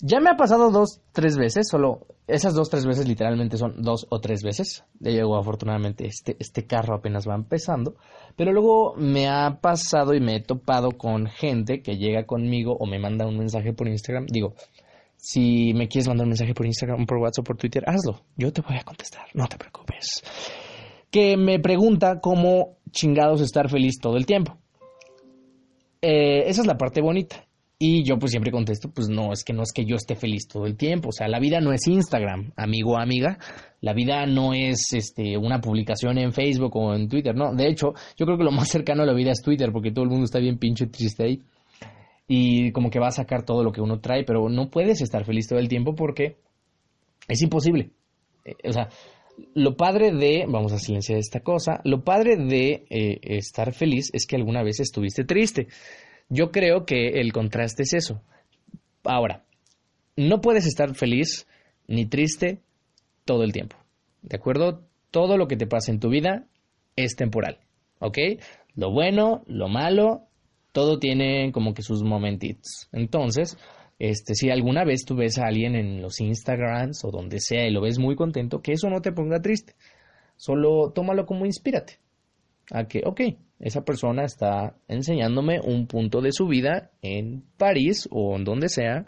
Ya 0.05 0.19
me 0.19 0.31
ha 0.31 0.37
pasado 0.37 0.73
dos, 0.73 1.01
tres 1.13 1.37
veces, 1.37 1.69
solo 1.71 2.09
esas 2.27 2.55
dos, 2.55 2.69
tres 2.69 2.85
veces 2.85 3.07
literalmente 3.07 3.57
son 3.57 3.83
dos 3.83 4.09
o 4.11 4.21
tres 4.21 4.43
veces. 4.43 4.85
Ya 4.99 5.13
llegó 5.13 5.37
afortunadamente 5.37 6.07
este, 6.07 6.37
este 6.41 6.67
carro 6.67 6.97
apenas 6.97 7.29
va 7.29 7.37
empezando. 7.37 7.95
Pero 8.35 8.53
luego 8.53 8.95
me 8.97 9.29
ha 9.29 9.61
pasado 9.61 10.13
y 10.13 10.21
me 10.21 10.35
he 10.35 10.41
topado 10.41 10.91
con 10.91 11.29
gente 11.29 11.83
que 11.83 11.99
llega 11.99 12.27
conmigo 12.27 12.77
o 12.81 12.85
me 12.85 12.99
manda 12.99 13.29
un 13.29 13.39
mensaje 13.39 13.73
por 13.73 13.87
Instagram. 13.87 14.27
Digo, 14.27 14.55
si 15.17 15.73
me 15.75 15.87
quieres 15.87 16.09
mandar 16.09 16.25
un 16.25 16.31
mensaje 16.31 16.53
por 16.53 16.67
Instagram, 16.67 17.07
por 17.07 17.19
WhatsApp, 17.19 17.47
por 17.47 17.57
Twitter, 17.57 17.85
hazlo. 17.87 18.23
Yo 18.37 18.53
te 18.53 18.61
voy 18.61 18.77
a 18.77 18.83
contestar, 18.83 19.27
no 19.35 19.47
te 19.47 19.57
preocupes. 19.57 20.25
Que 21.13 21.37
me 21.37 21.61
pregunta 21.61 22.19
cómo 22.21 22.79
chingados 22.91 23.41
estar 23.41 23.71
feliz 23.71 24.01
todo 24.01 24.17
el 24.17 24.27
tiempo. 24.27 24.59
Eh, 26.01 26.49
esa 26.49 26.63
es 26.63 26.67
la 26.67 26.77
parte 26.77 27.01
bonita. 27.01 27.47
Y 27.85 28.05
yo 28.05 28.17
pues 28.17 28.31
siempre 28.31 28.53
contesto, 28.53 28.93
pues 28.95 29.09
no, 29.09 29.33
es 29.33 29.43
que 29.43 29.53
no 29.53 29.65
es 29.65 29.73
que 29.73 29.85
yo 29.85 29.97
esté 29.97 30.15
feliz 30.15 30.47
todo 30.47 30.67
el 30.67 30.77
tiempo, 30.77 31.09
o 31.09 31.13
sea, 31.13 31.27
la 31.27 31.41
vida 31.41 31.61
no 31.61 31.73
es 31.73 31.89
Instagram, 31.89 32.53
amigo 32.55 32.93
o 32.93 32.97
amiga, 32.97 33.41
la 33.81 33.93
vida 33.93 34.25
no 34.25 34.55
es 34.55 34.93
este 34.93 35.37
una 35.37 35.61
publicación 35.61 36.17
en 36.19 36.33
Facebook 36.33 36.77
o 36.77 36.95
en 36.95 37.09
Twitter, 37.09 37.35
no, 37.35 37.53
de 37.53 37.67
hecho, 37.67 37.93
yo 38.17 38.25
creo 38.25 38.39
que 38.39 38.45
lo 38.45 38.53
más 38.53 38.69
cercano 38.69 39.03
a 39.03 39.07
la 39.07 39.13
vida 39.13 39.33
es 39.33 39.43
Twitter, 39.43 39.73
porque 39.73 39.91
todo 39.91 40.05
el 40.05 40.11
mundo 40.11 40.27
está 40.27 40.39
bien 40.39 40.59
pinche 40.59 40.87
triste 40.87 41.25
ahí, 41.25 41.43
y 42.29 42.71
como 42.71 42.89
que 42.89 43.01
va 43.01 43.09
a 43.09 43.11
sacar 43.11 43.45
todo 43.45 43.65
lo 43.65 43.73
que 43.73 43.81
uno 43.81 43.99
trae, 43.99 44.23
pero 44.23 44.49
no 44.49 44.71
puedes 44.71 45.01
estar 45.01 45.25
feliz 45.25 45.49
todo 45.49 45.59
el 45.59 45.67
tiempo 45.69 45.97
porque 45.97 46.37
es 47.27 47.43
imposible, 47.43 47.91
eh, 48.45 48.55
o 48.63 48.73
sea, 48.73 48.91
lo 49.55 49.77
padre 49.77 50.13
de, 50.13 50.47
vamos 50.49 50.73
a 50.73 50.79
silenciar 50.79 51.19
esta 51.19 51.41
cosa, 51.41 51.81
lo 51.83 52.05
padre 52.05 52.37
de 52.37 52.85
eh, 52.91 53.19
estar 53.23 53.73
feliz 53.73 54.11
es 54.13 54.25
que 54.25 54.37
alguna 54.37 54.63
vez 54.63 54.79
estuviste 54.79 55.25
triste. 55.25 55.67
Yo 56.33 56.51
creo 56.51 56.87
que 56.87 57.21
el 57.21 57.31
contraste 57.31 57.83
es 57.83 57.93
eso. 57.93 58.23
Ahora, 59.05 59.45
no 60.17 60.41
puedes 60.41 60.67
estar 60.67 60.95
feliz 60.95 61.47
ni 61.87 62.07
triste 62.07 62.63
todo 63.27 63.45
el 63.45 63.53
tiempo. 63.53 63.77
¿De 64.23 64.37
acuerdo? 64.37 64.89
Todo 65.11 65.37
lo 65.37 65.47
que 65.47 65.59
te 65.59 65.67
pasa 65.67 65.93
en 65.93 66.01
tu 66.01 66.09
vida 66.09 66.47
es 66.97 67.17
temporal. 67.17 67.59
¿Ok? 67.99 68.17
Lo 68.75 68.91
bueno, 68.91 69.43
lo 69.47 69.69
malo, 69.69 70.23
todo 70.73 70.99
tiene 70.99 71.53
como 71.53 71.75
que 71.75 71.83
sus 71.83 72.03
momentitos. 72.03 72.89
Entonces, 72.93 73.59
este, 73.99 74.35
si 74.35 74.49
alguna 74.49 74.85
vez 74.85 75.05
tú 75.05 75.15
ves 75.15 75.37
a 75.37 75.49
alguien 75.49 75.77
en 75.77 76.01
los 76.01 76.19
Instagrams 76.19 77.05
o 77.05 77.11
donde 77.11 77.41
sea 77.41 77.69
y 77.69 77.73
lo 77.73 77.83
ves 77.83 77.99
muy 77.99 78.17
contento, 78.17 78.63
que 78.63 78.73
eso 78.73 78.89
no 78.89 79.03
te 79.03 79.13
ponga 79.13 79.43
triste. 79.43 79.75
Solo 80.37 80.93
tómalo 80.95 81.27
como 81.27 81.45
inspírate. 81.45 81.99
A 82.71 82.85
que, 82.85 83.03
ok, 83.05 83.21
esa 83.63 83.85
persona 83.85 84.25
está 84.25 84.77
enseñándome 84.89 85.61
un 85.61 85.87
punto 85.87 86.21
de 86.21 86.33
su 86.33 86.49
vida 86.49 86.91
en 87.01 87.45
París 87.57 88.09
o 88.11 88.37
en 88.37 88.45
donde 88.45 88.69
sea, 88.69 89.07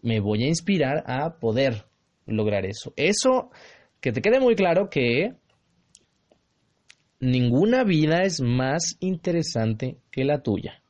me 0.00 0.20
voy 0.20 0.42
a 0.42 0.48
inspirar 0.48 1.04
a 1.06 1.38
poder 1.38 1.84
lograr 2.26 2.64
eso. 2.64 2.94
Eso, 2.96 3.50
que 4.00 4.10
te 4.10 4.22
quede 4.22 4.40
muy 4.40 4.56
claro 4.56 4.88
que 4.88 5.34
ninguna 7.20 7.84
vida 7.84 8.22
es 8.22 8.40
más 8.40 8.96
interesante 9.00 9.98
que 10.10 10.24
la 10.24 10.42
tuya. 10.42 10.82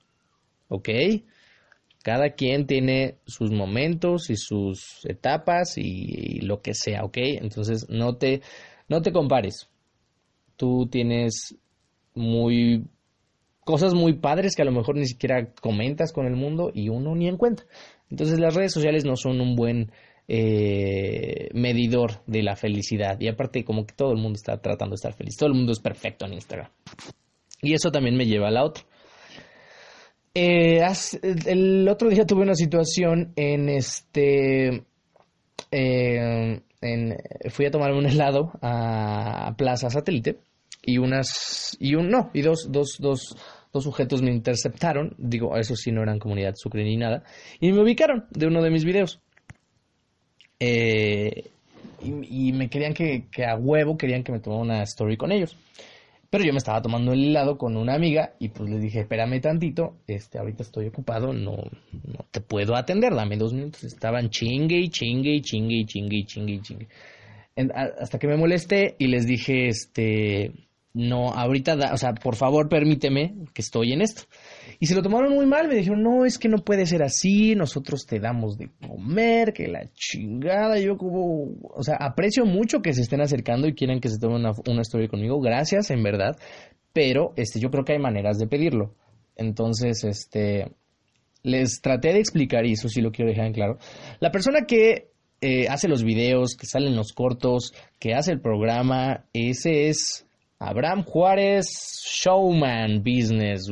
¿Ok? 0.69 0.89
Cada 2.05 2.31
quien 2.31 2.69
tiene 2.69 3.19
sus 3.27 3.51
momentos 3.51 4.31
y 4.31 4.37
sus 4.37 5.05
etapas 5.05 5.79
y, 5.79 6.43
lo 6.43 6.63
que 6.63 6.75
sea, 6.75 7.03
¿ok? 7.03 7.17
Entonces 7.17 7.87
no 7.89 8.17
te, 8.19 8.41
no 8.89 9.03
te 9.03 9.11
compares. 9.11 9.69
Tú 10.57 10.87
tienes 10.87 11.57
muy 12.15 12.85
cosas 13.65 13.95
muy 13.95 14.15
padres 14.15 14.55
que 14.55 14.63
a 14.63 14.67
lo 14.67 14.73
mejor 14.73 14.97
ni 14.97 15.07
siquiera 15.07 15.53
comentas 15.61 16.13
con 16.13 16.27
el 16.27 16.37
mundo 16.37 16.71
y 16.73 16.89
uno 16.91 17.15
ni 17.15 17.29
en 17.29 17.37
cuenta. 17.37 17.65
Entonces 18.11 18.39
las 18.39 18.55
redes 18.55 18.73
sociales 18.73 19.05
no 19.05 19.17
son 19.17 19.41
un 19.41 19.57
buen 19.57 19.91
eh, 20.29 21.49
medidor 21.53 22.23
de 22.27 22.43
la 22.43 22.57
felicidad. 22.57 23.19
Y 23.21 23.29
aparte 23.29 23.65
como 23.65 23.87
que 23.87 23.95
todo 23.95 24.13
el 24.13 24.19
mundo 24.19 24.37
está 24.37 24.59
tratando 24.59 24.93
de 24.93 24.97
estar 24.97 25.15
feliz. 25.15 25.37
Todo 25.37 25.49
el 25.49 25.55
mundo 25.55 25.73
es 25.73 25.81
perfecto 25.81 26.27
en 26.27 26.35
Instagram. 26.35 26.69
Y 27.63 27.73
eso 27.73 27.91
también 27.91 28.17
me 28.17 28.27
lleva 28.27 28.49
a 28.49 28.51
la 28.51 28.65
otra. 28.65 28.85
Eh, 30.35 30.81
el 31.47 31.89
otro 31.89 32.09
día 32.09 32.27
tuve 32.27 32.43
una 32.43 32.55
situación 32.55 33.33
en 33.37 33.69
este... 33.69 34.85
Eh, 35.71 36.61
fui 37.49 37.65
a 37.65 37.71
tomarme 37.71 37.99
un 37.99 38.07
helado 38.07 38.53
a 38.61 39.55
Plaza 39.57 39.89
Satélite 39.89 40.39
y 40.87 40.99
unas 40.99 41.77
y 41.81 41.95
un 41.95 42.11
no 42.11 42.31
y 42.35 42.43
dos 42.43 42.69
dos 42.71 42.97
dos 42.99 43.37
dos 43.73 43.85
sujetos 43.85 44.23
me 44.23 44.31
interceptaron. 44.31 45.15
Digo 45.19 45.57
eso 45.57 45.77
sí 45.77 45.93
no 45.93 46.03
eran 46.03 46.19
comunidad 46.19 46.55
sucre 46.57 46.85
ni 46.85 46.97
nada. 46.97 47.25
Y 47.61 47.73
me 47.73 47.83
ubicaron 47.83 48.27
de 48.31 48.47
uno 48.47 48.63
de 48.63 48.71
mis 48.71 48.85
videos. 48.85 49.21
Eh, 50.61 51.51
y, 52.03 52.53
me 52.53 52.69
querían 52.69 52.95
que, 52.95 53.27
que, 53.31 53.45
a 53.45 53.57
huevo 53.57 53.97
querían 53.97 54.23
que 54.23 54.33
me 54.33 54.41
tomara 54.41 54.63
una 54.63 54.83
story 54.83 55.17
con 55.17 55.33
ellos. 55.33 55.57
Pero 56.31 56.45
yo 56.45 56.53
me 56.53 56.59
estaba 56.59 56.83
tomando 56.83 57.13
el 57.13 57.25
helado 57.25 57.57
con 57.57 57.77
una 57.77 57.95
amiga 57.95 58.35
y 58.41 58.49
pues 58.49 58.69
les 58.69 58.83
dije 58.83 59.01
espérame 59.01 59.41
tantito 59.41 59.99
este 60.09 60.39
ahorita 60.39 60.65
estoy 60.65 60.89
ocupado 60.89 61.33
no 61.33 61.53
no 61.53 62.27
te 62.33 62.41
puedo 62.41 62.75
atender 62.75 63.15
dame 63.15 63.37
dos 63.37 63.53
minutos 63.53 63.85
estaban 63.85 64.31
chingue 64.31 64.77
y 64.77 64.89
chingue 64.89 65.31
y 65.31 65.43
chingue 65.43 65.77
y 65.77 65.85
chingue 65.85 66.17
y 66.17 66.25
chingue 66.25 66.53
y 66.55 66.61
chingue. 66.61 66.89
Hasta 68.01 68.19
que 68.19 68.27
me 68.27 68.37
molesté 68.37 68.97
y 68.99 69.07
les 69.07 69.27
dije 69.27 69.69
este 69.69 70.51
no, 70.95 71.31
ahorita, 71.31 71.77
o 71.93 71.97
sea, 71.97 72.15
por 72.15 72.37
favor 72.37 72.69
permíteme 72.69 73.35
que 73.53 73.63
estoy 73.63 73.93
en 73.93 74.01
esto. 74.01 74.23
Y 74.79 74.87
se 74.87 74.95
lo 74.95 75.03
tomaron 75.03 75.35
muy 75.35 75.45
mal, 75.45 75.67
me 75.67 75.75
dijeron, 75.75 76.05
no, 76.05 76.25
es 76.25 76.39
que 76.39 76.49
no 76.49 76.59
puede 76.59 76.87
ser 76.87 77.03
así, 77.03 77.57
nosotros 77.57 78.07
te 78.07 78.21
damos 78.21 78.57
de 78.57 78.71
comer, 78.87 79.53
que 79.53 79.67
la 79.67 79.91
chingada, 79.93 80.79
yo 80.79 80.97
como, 80.97 81.51
o 81.63 81.83
sea, 81.83 81.97
aprecio 81.97 82.47
mucho 82.47 82.81
que 82.81 82.95
se 82.95 83.03
estén 83.03 83.21
acercando 83.21 83.67
y 83.67 83.75
quieran 83.75 83.99
que 83.99 84.09
se 84.09 84.21
tomen 84.21 84.37
una, 84.37 84.53
una 84.69 84.83
historia 84.83 85.09
conmigo, 85.09 85.41
gracias, 85.41 85.91
en 85.91 86.05
verdad, 86.05 86.37
pero 86.93 87.33
este, 87.35 87.59
yo 87.59 87.71
creo 87.71 87.85
que 87.85 87.95
hay 87.95 87.99
maneras 87.99 88.39
de 88.39 88.47
pedirlo. 88.47 88.95
Entonces, 89.35 90.05
este, 90.05 90.71
les 91.43 91.81
traté 91.81 92.13
de 92.13 92.21
explicar, 92.21 92.67
y 92.67 92.75
eso 92.75 92.89
sí 92.89 93.01
lo 93.01 93.11
quiero 93.11 93.33
dejar 93.33 93.47
en 93.47 93.53
claro, 93.53 93.79
la 94.21 94.31
persona 94.31 94.61
que 94.65 95.11
eh, 95.41 95.67
hace 95.69 95.89
los 95.89 96.05
videos, 96.05 96.55
que 96.55 96.67
salen 96.67 96.95
los 96.95 97.13
cortos, 97.13 97.75
que 97.99 98.15
hace 98.15 98.31
el 98.31 98.41
programa, 98.41 99.25
ese 99.33 99.89
es 99.89 100.25
Abraham 100.67 101.05
Juárez, 101.05 101.67
showman 102.05 103.03
business. 103.03 103.69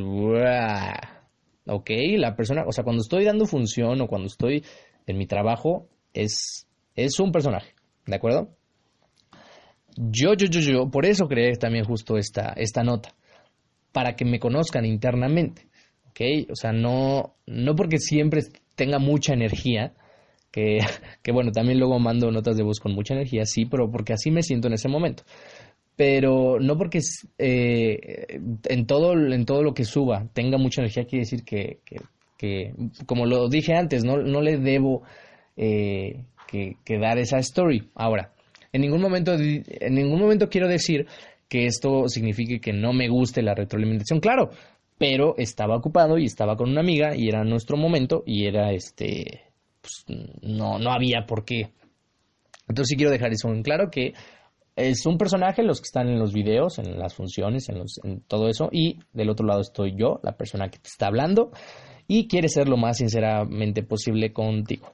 Ok, 1.65 1.89
la 2.17 2.35
persona, 2.35 2.63
o 2.67 2.71
sea, 2.71 2.83
cuando 2.83 3.01
estoy 3.01 3.25
dando 3.25 3.45
función 3.45 4.01
o 4.01 4.07
cuando 4.07 4.27
estoy 4.27 4.63
en 5.07 5.17
mi 5.17 5.25
trabajo, 5.25 5.87
es, 6.13 6.67
es 6.95 7.19
un 7.19 7.31
personaje, 7.31 7.73
¿de 8.05 8.15
acuerdo? 8.15 8.49
Yo, 9.95 10.33
yo, 10.33 10.47
yo, 10.47 10.59
yo, 10.59 10.91
por 10.91 11.05
eso 11.05 11.27
creé 11.27 11.53
también 11.55 11.85
justo 11.85 12.17
esta, 12.17 12.53
esta 12.57 12.83
nota, 12.83 13.15
para 13.91 14.15
que 14.15 14.25
me 14.25 14.39
conozcan 14.39 14.85
internamente, 14.85 15.67
¿ok? 16.09 16.51
O 16.51 16.55
sea, 16.55 16.73
no, 16.73 17.35
no 17.45 17.75
porque 17.75 17.97
siempre 17.97 18.41
tenga 18.75 18.99
mucha 18.99 19.33
energía, 19.33 19.93
que, 20.51 20.79
que 21.23 21.31
bueno, 21.31 21.51
también 21.51 21.79
luego 21.79 21.97
mando 21.99 22.29
notas 22.29 22.57
de 22.57 22.63
voz 22.63 22.79
con 22.79 22.93
mucha 22.93 23.13
energía, 23.13 23.45
sí, 23.45 23.65
pero 23.65 23.89
porque 23.89 24.13
así 24.13 24.31
me 24.31 24.43
siento 24.43 24.67
en 24.67 24.73
ese 24.73 24.89
momento 24.89 25.23
pero 25.95 26.59
no 26.59 26.77
porque 26.77 26.99
eh, 27.37 28.39
en, 28.65 28.85
todo, 28.87 29.13
en 29.13 29.45
todo 29.45 29.63
lo 29.63 29.73
que 29.73 29.85
suba 29.85 30.27
tenga 30.33 30.57
mucha 30.57 30.81
energía, 30.81 31.05
quiere 31.05 31.23
decir 31.23 31.43
que, 31.43 31.79
que, 32.37 32.73
como 33.05 33.25
lo 33.25 33.47
dije 33.47 33.73
antes, 33.73 34.03
no, 34.03 34.17
no 34.17 34.41
le 34.41 34.57
debo 34.57 35.03
eh, 35.55 36.23
que, 36.47 36.77
que, 36.83 36.97
dar 36.97 37.17
esa 37.19 37.37
story. 37.39 37.89
Ahora, 37.95 38.33
en 38.71 38.81
ningún, 38.81 39.01
momento, 39.01 39.33
en 39.33 39.93
ningún 39.93 40.19
momento 40.19 40.49
quiero 40.49 40.67
decir 40.67 41.05
que 41.47 41.67
esto 41.67 42.07
signifique 42.07 42.59
que 42.59 42.73
no 42.73 42.91
me 42.91 43.07
guste 43.07 43.43
la 43.43 43.53
retroalimentación, 43.53 44.19
claro, 44.19 44.49
pero 44.97 45.35
estaba 45.37 45.77
ocupado 45.77 46.17
y 46.17 46.25
estaba 46.25 46.55
con 46.55 46.69
una 46.69 46.81
amiga 46.81 47.15
y 47.15 47.27
era 47.27 47.43
nuestro 47.43 47.77
momento 47.77 48.23
y 48.25 48.45
era 48.45 48.71
este, 48.71 49.41
pues, 49.79 50.05
no, 50.41 50.79
no 50.79 50.91
había 50.91 51.25
por 51.27 51.45
qué. 51.45 51.69
Entonces 52.67 52.89
sí 52.89 52.95
quiero 52.95 53.11
dejar 53.11 53.31
eso 53.31 53.49
en 53.49 53.61
claro 53.61 53.91
que 53.91 54.13
es 54.75 55.05
un 55.05 55.17
personaje 55.17 55.63
los 55.63 55.79
que 55.79 55.85
están 55.85 56.07
en 56.09 56.19
los 56.19 56.33
videos, 56.33 56.79
en 56.79 56.97
las 56.97 57.13
funciones, 57.13 57.69
en, 57.69 57.79
los, 57.79 57.99
en 58.03 58.21
todo 58.21 58.47
eso. 58.47 58.69
Y 58.71 58.99
del 59.13 59.29
otro 59.29 59.45
lado 59.45 59.61
estoy 59.61 59.95
yo, 59.95 60.19
la 60.23 60.35
persona 60.35 60.69
que 60.69 60.79
te 60.79 60.87
está 60.87 61.07
hablando. 61.07 61.51
Y 62.07 62.27
quiere 62.27 62.49
ser 62.49 62.67
lo 62.67 62.77
más 62.77 62.97
sinceramente 62.97 63.83
posible 63.83 64.33
contigo. 64.33 64.93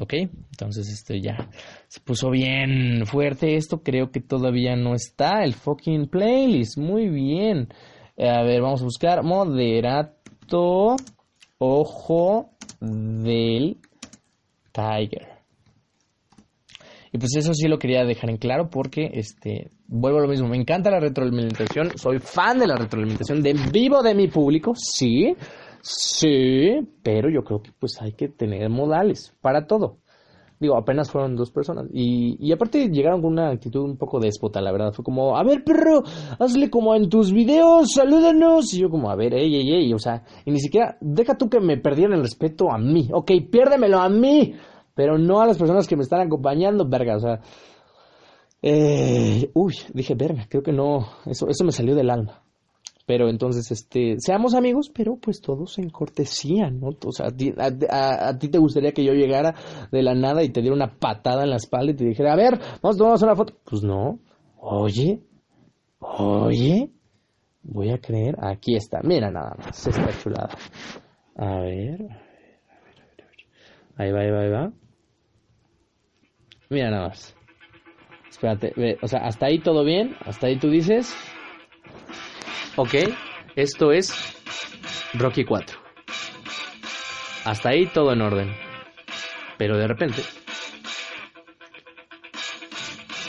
¿Ok? 0.00 0.12
Entonces 0.14 0.88
esto 0.88 1.14
ya 1.14 1.48
se 1.88 2.00
puso 2.00 2.30
bien 2.30 3.04
fuerte. 3.06 3.56
Esto 3.56 3.82
creo 3.82 4.10
que 4.10 4.20
todavía 4.20 4.76
no 4.76 4.94
está. 4.94 5.42
El 5.42 5.54
fucking 5.54 6.08
playlist. 6.08 6.78
Muy 6.78 7.08
bien. 7.08 7.68
A 8.18 8.42
ver, 8.42 8.62
vamos 8.62 8.82
a 8.82 8.84
buscar 8.84 9.22
moderato 9.22 10.96
ojo 11.58 12.50
del 12.80 13.78
tiger. 14.72 15.29
Y 17.12 17.18
pues 17.18 17.34
eso 17.36 17.52
sí 17.54 17.66
lo 17.66 17.78
quería 17.78 18.04
dejar 18.04 18.30
en 18.30 18.36
claro 18.36 18.70
porque, 18.70 19.10
este, 19.14 19.70
vuelvo 19.88 20.18
a 20.18 20.22
lo 20.22 20.28
mismo, 20.28 20.48
me 20.48 20.56
encanta 20.56 20.90
la 20.90 21.00
retroalimentación, 21.00 21.98
soy 21.98 22.18
fan 22.18 22.58
de 22.58 22.68
la 22.68 22.76
retroalimentación, 22.76 23.42
de 23.42 23.54
vivo 23.72 24.02
de 24.02 24.14
mi 24.14 24.28
público, 24.28 24.74
sí, 24.76 25.34
Sí, 25.82 26.78
pero 27.02 27.30
yo 27.30 27.42
creo 27.42 27.62
que 27.62 27.72
pues 27.78 28.00
hay 28.00 28.12
que 28.12 28.28
tener 28.28 28.68
modales 28.68 29.34
para 29.40 29.66
todo. 29.66 29.98
Digo, 30.58 30.76
apenas 30.76 31.10
fueron 31.10 31.36
dos 31.36 31.50
personas. 31.50 31.86
Y, 31.90 32.36
y 32.38 32.52
aparte 32.52 32.90
llegaron 32.90 33.22
con 33.22 33.32
una 33.32 33.48
actitud 33.48 33.82
un 33.82 33.96
poco 33.96 34.20
déspota, 34.20 34.60
la 34.60 34.72
verdad. 34.72 34.92
Fue 34.92 35.02
como, 35.02 35.38
a 35.38 35.42
ver, 35.42 35.64
perro, 35.64 36.02
hazle 36.38 36.68
como 36.68 36.94
en 36.94 37.08
tus 37.08 37.32
videos, 37.32 37.94
salúdanos. 37.94 38.74
Y 38.74 38.80
yo 38.80 38.90
como, 38.90 39.10
a 39.10 39.16
ver, 39.16 39.32
ey, 39.32 39.56
ey, 39.56 39.72
ey. 39.72 39.94
O 39.94 39.98
sea, 39.98 40.22
y 40.44 40.50
ni 40.50 40.60
siquiera, 40.60 40.98
deja 41.00 41.38
tú 41.38 41.48
que 41.48 41.60
me 41.60 41.78
perdieran 41.78 42.12
el 42.12 42.22
respeto 42.22 42.70
a 42.70 42.76
mí. 42.76 43.08
Ok, 43.10 43.30
piérdemelo 43.50 44.00
a 44.00 44.10
mí. 44.10 44.54
Pero 45.00 45.16
no 45.16 45.40
a 45.40 45.46
las 45.46 45.56
personas 45.56 45.88
que 45.88 45.96
me 45.96 46.02
están 46.02 46.20
acompañando, 46.20 46.86
verga. 46.86 47.16
O 47.16 47.20
sea, 47.20 47.40
eh, 48.60 49.50
uy, 49.54 49.74
dije, 49.94 50.14
verga, 50.14 50.44
creo 50.46 50.62
que 50.62 50.74
no, 50.74 51.08
eso, 51.24 51.48
eso 51.48 51.64
me 51.64 51.72
salió 51.72 51.94
del 51.94 52.10
alma. 52.10 52.42
Pero 53.06 53.30
entonces, 53.30 53.70
este, 53.70 54.16
seamos 54.18 54.52
amigos, 54.52 54.90
pero 54.94 55.16
pues 55.16 55.40
todos 55.40 55.78
en 55.78 55.88
cortesía, 55.88 56.68
¿no? 56.68 56.90
O 57.02 57.12
sea, 57.12 57.28
a 57.28 57.30
ti, 57.30 57.50
a, 57.58 58.38
te 58.38 58.58
gustaría 58.58 58.92
que 58.92 59.02
yo 59.02 59.14
llegara 59.14 59.54
de 59.90 60.02
la 60.02 60.14
nada 60.14 60.44
y 60.44 60.50
te 60.50 60.60
diera 60.60 60.76
una 60.76 60.98
patada 60.98 61.44
en 61.44 61.50
la 61.50 61.56
espalda 61.56 61.92
y 61.92 61.96
te 61.96 62.04
dijera, 62.04 62.34
a 62.34 62.36
ver, 62.36 62.58
vamos 62.82 62.96
a 62.96 62.98
tomar 62.98 63.18
una 63.22 63.36
foto. 63.36 63.54
Pues 63.64 63.82
no. 63.82 64.18
Oye, 64.58 65.22
oye, 66.00 66.90
voy 67.62 67.88
a 67.88 67.96
creer, 67.96 68.36
aquí 68.38 68.76
está, 68.76 69.00
mira 69.02 69.30
nada 69.30 69.56
más, 69.56 69.86
esta 69.86 70.10
chulada. 70.22 70.50
A 71.36 71.58
ver, 71.60 72.06
ahí 73.96 74.12
va, 74.12 74.20
ahí 74.20 74.30
va, 74.30 74.40
ahí 74.42 74.50
va. 74.50 74.79
Mira 76.70 76.90
nada 76.90 77.08
más. 77.08 77.36
Espérate, 78.28 78.72
ve, 78.76 78.96
o 79.02 79.08
sea, 79.08 79.20
hasta 79.20 79.46
ahí 79.46 79.58
todo 79.58 79.84
bien, 79.84 80.16
hasta 80.24 80.46
ahí 80.46 80.56
tú 80.56 80.70
dices, 80.70 81.14
Ok, 82.76 82.94
esto 83.56 83.92
es 83.92 84.14
Rocky 85.14 85.44
4. 85.44 85.78
Hasta 87.44 87.68
ahí 87.68 87.86
todo 87.86 88.12
en 88.12 88.22
orden. 88.22 88.56
Pero 89.58 89.76
de 89.76 89.86
repente... 89.86 90.22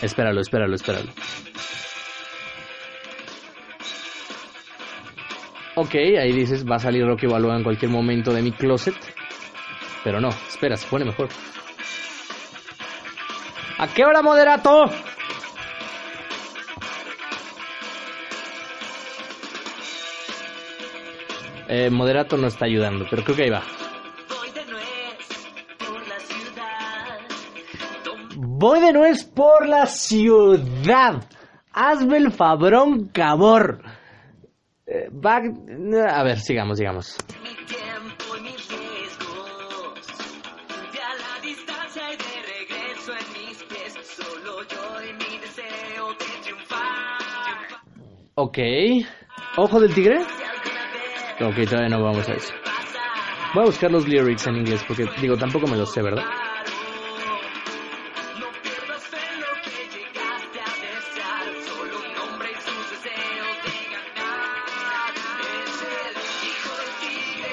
Espéralo, 0.02 0.42
espéralo, 0.42 0.76
espéralo. 0.76 1.12
Ok, 5.76 5.96
ahí 5.96 6.32
dices, 6.32 6.66
va 6.66 6.76
a 6.76 6.80
salir 6.80 7.06
Rocky 7.06 7.28
Balboa 7.28 7.58
en 7.58 7.64
cualquier 7.64 7.92
momento 7.92 8.32
de 8.32 8.42
mi 8.42 8.52
closet. 8.52 8.96
Pero 10.04 10.22
no, 10.22 10.30
espera, 10.30 10.78
se 10.78 10.88
pone 10.88 11.04
mejor. 11.04 11.30
¿A 13.82 13.88
qué 13.88 14.06
hora, 14.06 14.22
moderato? 14.22 14.86
Eh, 21.68 21.90
moderato 21.90 22.38
no 22.38 22.46
está 22.46 22.66
ayudando, 22.66 23.08
pero 23.10 23.24
creo 23.24 23.36
que 23.36 23.44
ahí 23.46 23.50
va. 23.50 23.64
Voy 28.36 28.82
de 28.82 28.94
nuez 28.94 29.24
por 29.24 29.68
la 29.68 29.88
ciudad. 29.88 31.24
Hazme 31.74 32.18
el 32.18 32.32
fabrón, 32.32 33.08
cabor. 33.08 33.82
Eh, 34.86 35.10
a 36.08 36.24
ver, 36.24 36.38
sigamos, 36.38 36.78
sigamos. 36.78 37.18
Ok. 48.52 48.60
¿Ojo 49.56 49.80
del 49.80 49.94
tigre? 49.94 50.18
Ok, 51.40 51.56
todavía 51.70 51.88
no 51.88 52.04
vamos 52.04 52.28
a 52.28 52.34
eso. 52.34 52.54
Voy 53.54 53.64
a 53.64 53.66
buscar 53.68 53.90
los 53.90 54.06
lyrics 54.06 54.46
en 54.46 54.58
inglés 54.58 54.84
porque, 54.86 55.06
digo, 55.22 55.38
tampoco 55.38 55.68
me 55.68 55.78
los 55.78 55.94
sé, 55.94 56.02
¿verdad? 56.02 56.26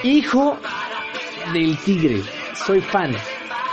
Hijo 0.03 0.57
del 1.53 1.77
tigre. 1.77 2.23
Soy 2.55 2.81
fan. 2.81 3.15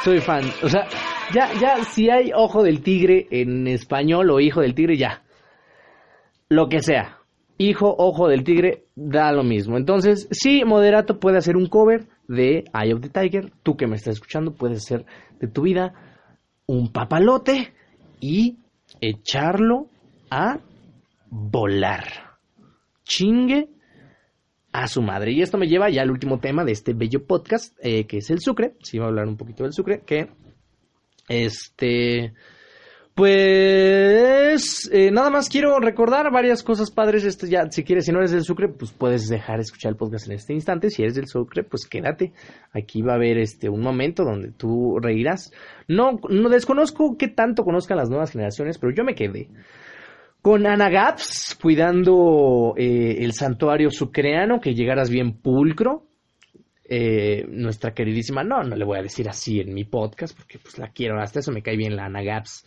Soy 0.05 0.21
fan. 0.21 0.45
O 0.63 0.69
sea, 0.69 0.87
ya, 1.35 1.53
ya, 1.55 1.83
si 1.83 2.09
hay 2.09 2.31
ojo 2.33 2.63
del 2.63 2.83
tigre 2.83 3.27
en 3.33 3.67
español 3.67 4.31
o 4.31 4.39
hijo 4.39 4.61
del 4.61 4.77
tigre, 4.77 4.97
ya. 4.97 5.23
Lo 6.49 6.69
que 6.69 6.81
sea 6.81 7.16
hijo, 7.59 7.95
ojo 7.99 8.29
del 8.29 8.45
tigre, 8.45 8.85
da 8.95 9.33
lo 9.33 9.43
mismo. 9.43 9.77
Entonces, 9.77 10.29
sí, 10.31 10.65
Moderato 10.65 11.19
puede 11.19 11.39
hacer 11.39 11.57
un 11.57 11.67
cover 11.67 12.07
de 12.29 12.65
Eye 12.75 12.95
of 12.95 13.01
the 13.01 13.09
Tiger. 13.09 13.53
Tú 13.63 13.77
que 13.77 13.87
me 13.87 13.97
estás 13.97 14.15
escuchando, 14.15 14.55
puedes 14.55 14.79
hacer 14.79 15.07
de 15.41 15.49
tu 15.49 15.63
vida 15.63 15.95
un 16.67 16.93
papalote 16.93 17.73
y 18.21 18.59
echarlo 19.01 19.87
a 20.31 20.59
volar. 21.31 22.05
Chingue 23.05 23.69
a 24.73 24.89
su 24.89 25.01
madre. 25.01 25.33
Y 25.33 25.43
esto 25.43 25.59
me 25.59 25.69
lleva 25.69 25.89
ya 25.89 26.03
al 26.03 26.11
último 26.11 26.39
tema 26.39 26.65
de 26.65 26.73
este 26.73 26.93
bello 26.93 27.27
podcast, 27.27 27.77
eh, 27.81 28.07
que 28.07 28.19
es 28.19 28.31
el 28.31 28.41
sucre. 28.41 28.75
Sí, 28.83 28.99
voy 28.99 29.07
a 29.07 29.09
hablar 29.09 29.27
un 29.27 29.37
poquito 29.37 29.63
del 29.63 29.73
sucre, 29.73 30.03
que 30.05 30.29
este 31.29 32.35
pues 33.17 34.91
eh, 34.93 35.11
nada 35.11 35.31
más 35.31 35.49
quiero 35.49 35.81
recordar 35.81 36.31
varias 36.31 36.63
cosas 36.63 36.91
padres. 36.91 37.25
Este 37.25 37.49
ya, 37.49 37.65
si 37.71 37.83
quieres, 37.83 38.05
si 38.05 38.13
no 38.13 38.19
eres 38.19 38.31
del 38.31 38.43
Sucre, 38.43 38.69
pues 38.69 38.93
puedes 38.93 39.27
dejar 39.29 39.57
de 39.57 39.63
escuchar 39.63 39.93
el 39.93 39.97
podcast 39.97 40.27
en 40.27 40.35
este 40.35 40.53
instante. 40.53 40.91
Si 40.91 41.01
eres 41.01 41.15
del 41.15 41.27
Sucre, 41.27 41.65
pues 41.65 41.87
quédate. 41.87 42.35
Aquí 42.75 43.01
va 43.01 43.13
a 43.13 43.17
haber 43.17 43.39
este 43.39 43.71
un 43.71 43.81
momento 43.81 44.23
donde 44.23 44.51
tú 44.51 44.99
reirás. 45.01 45.51
No, 45.89 46.21
no 46.29 46.51
desconozco 46.51 47.17
qué 47.17 47.29
tanto 47.29 47.65
conozcan 47.65 47.97
las 47.97 48.11
nuevas 48.11 48.33
generaciones, 48.33 48.77
pero 48.77 48.93
yo 48.95 49.03
me 49.03 49.15
quedé 49.15 49.49
con 50.43 50.67
Ana 50.67 50.91
Gaps 50.91 51.59
cuidando 51.61 52.75
eh, 52.77 53.17
el 53.21 53.33
santuario 53.33 53.91
sucreano, 53.91 54.61
que 54.61 54.75
llegaras 54.75 55.09
bien 55.09 55.39
pulcro. 55.39 56.05
Eh, 56.85 57.47
nuestra 57.49 57.95
queridísima, 57.95 58.45
no, 58.45 58.63
no 58.63 58.77
le 58.77 58.85
voy 58.85 58.99
a 58.99 59.03
decir 59.03 59.27
así 59.27 59.59
en 59.59 59.73
mi 59.73 59.85
podcast, 59.85 60.37
porque 60.37 60.59
pues 60.59 60.79
la 60.79 60.91
quiero, 60.91 61.19
hasta 61.19 61.41
eso 61.41 61.51
me 61.51 61.63
cae 61.63 61.79
bien 61.79 61.97
la 61.97 62.05
Ana 62.05 62.23
Gaps 62.23 62.67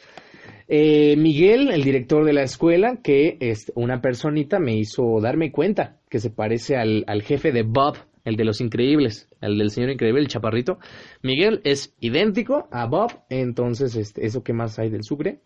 eh, 0.72 1.16
Miguel, 1.18 1.72
el 1.72 1.84
director 1.84 2.24
de 2.24 2.32
la 2.32 2.44
escuela, 2.44 2.98
que 3.02 3.38
es 3.40 3.72
una 3.74 4.02
personita, 4.02 4.60
me 4.60 4.76
hizo 4.76 5.20
darme 5.20 5.52
cuenta 5.52 5.98
que 6.10 6.20
se 6.20 6.30
parece 6.30 6.78
al, 6.78 7.24
jefe 7.24 7.52
de 7.52 7.64
Bob, 7.64 7.98
el 8.24 8.36
de 8.36 8.46
los 8.46 8.62
increíbles, 8.62 9.28
el 9.42 9.58
del 9.58 9.72
señor 9.72 9.90
increíble, 9.90 10.22
el 10.22 10.28
chaparrito. 10.28 10.78
Miguel 11.24 11.62
es 11.64 11.96
idéntico 12.00 12.68
a 12.72 12.86
Bob, 12.86 13.24
entonces 13.30 13.96
este, 13.96 14.28
eso 14.28 14.44
que 14.44 14.54
más 14.54 14.78
hay 14.78 14.92
del 14.92 15.04
Sucre. 15.04 15.42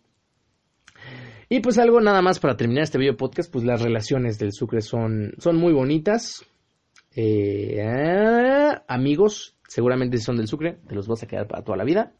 Y 1.48 1.60
pues 1.60 1.78
algo 1.78 2.02
nada 2.02 2.20
más 2.20 2.38
para 2.38 2.58
terminar 2.58 2.84
este 2.84 2.98
video 2.98 3.16
podcast, 3.16 3.50
pues 3.50 3.64
las 3.64 3.80
relaciones 3.80 4.38
del 4.38 4.52
Sucre 4.52 4.82
son, 4.82 5.32
son 5.38 5.56
muy 5.56 5.72
bonitas. 5.72 6.44
Eh, 7.16 7.82
amigos, 8.88 9.56
seguramente 9.68 10.18
si 10.18 10.24
son 10.24 10.36
del 10.36 10.48
Sucre, 10.48 10.80
te 10.86 10.94
los 10.94 11.08
vas 11.08 11.22
a 11.22 11.26
quedar 11.26 11.46
para 11.46 11.64
toda 11.64 11.78
la 11.78 11.84
vida. 11.84 12.12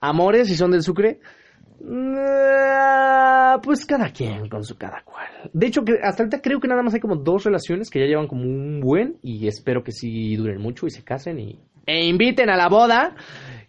Amores, 0.00 0.46
si 0.46 0.54
son 0.54 0.70
del 0.70 0.82
Sucre, 0.82 1.18
pues 3.62 3.86
cada 3.86 4.10
quien 4.10 4.48
con 4.48 4.64
su 4.64 4.76
cada 4.76 5.02
cual. 5.04 5.26
De 5.52 5.66
hecho, 5.66 5.84
que 5.84 5.98
hasta 6.02 6.22
ahorita 6.22 6.40
creo 6.40 6.60
que 6.60 6.68
nada 6.68 6.82
más 6.82 6.94
hay 6.94 7.00
como 7.00 7.16
dos 7.16 7.44
relaciones 7.44 7.90
que 7.90 8.00
ya 8.00 8.06
llevan 8.06 8.26
como 8.26 8.42
un 8.42 8.80
buen 8.80 9.18
y 9.22 9.46
espero 9.46 9.82
que 9.82 9.92
sí 9.92 10.36
duren 10.36 10.60
mucho 10.60 10.86
y 10.86 10.90
se 10.90 11.02
casen 11.02 11.38
y 11.38 11.60
e 11.86 12.06
inviten 12.06 12.50
a 12.50 12.56
la 12.56 12.68
boda. 12.68 13.14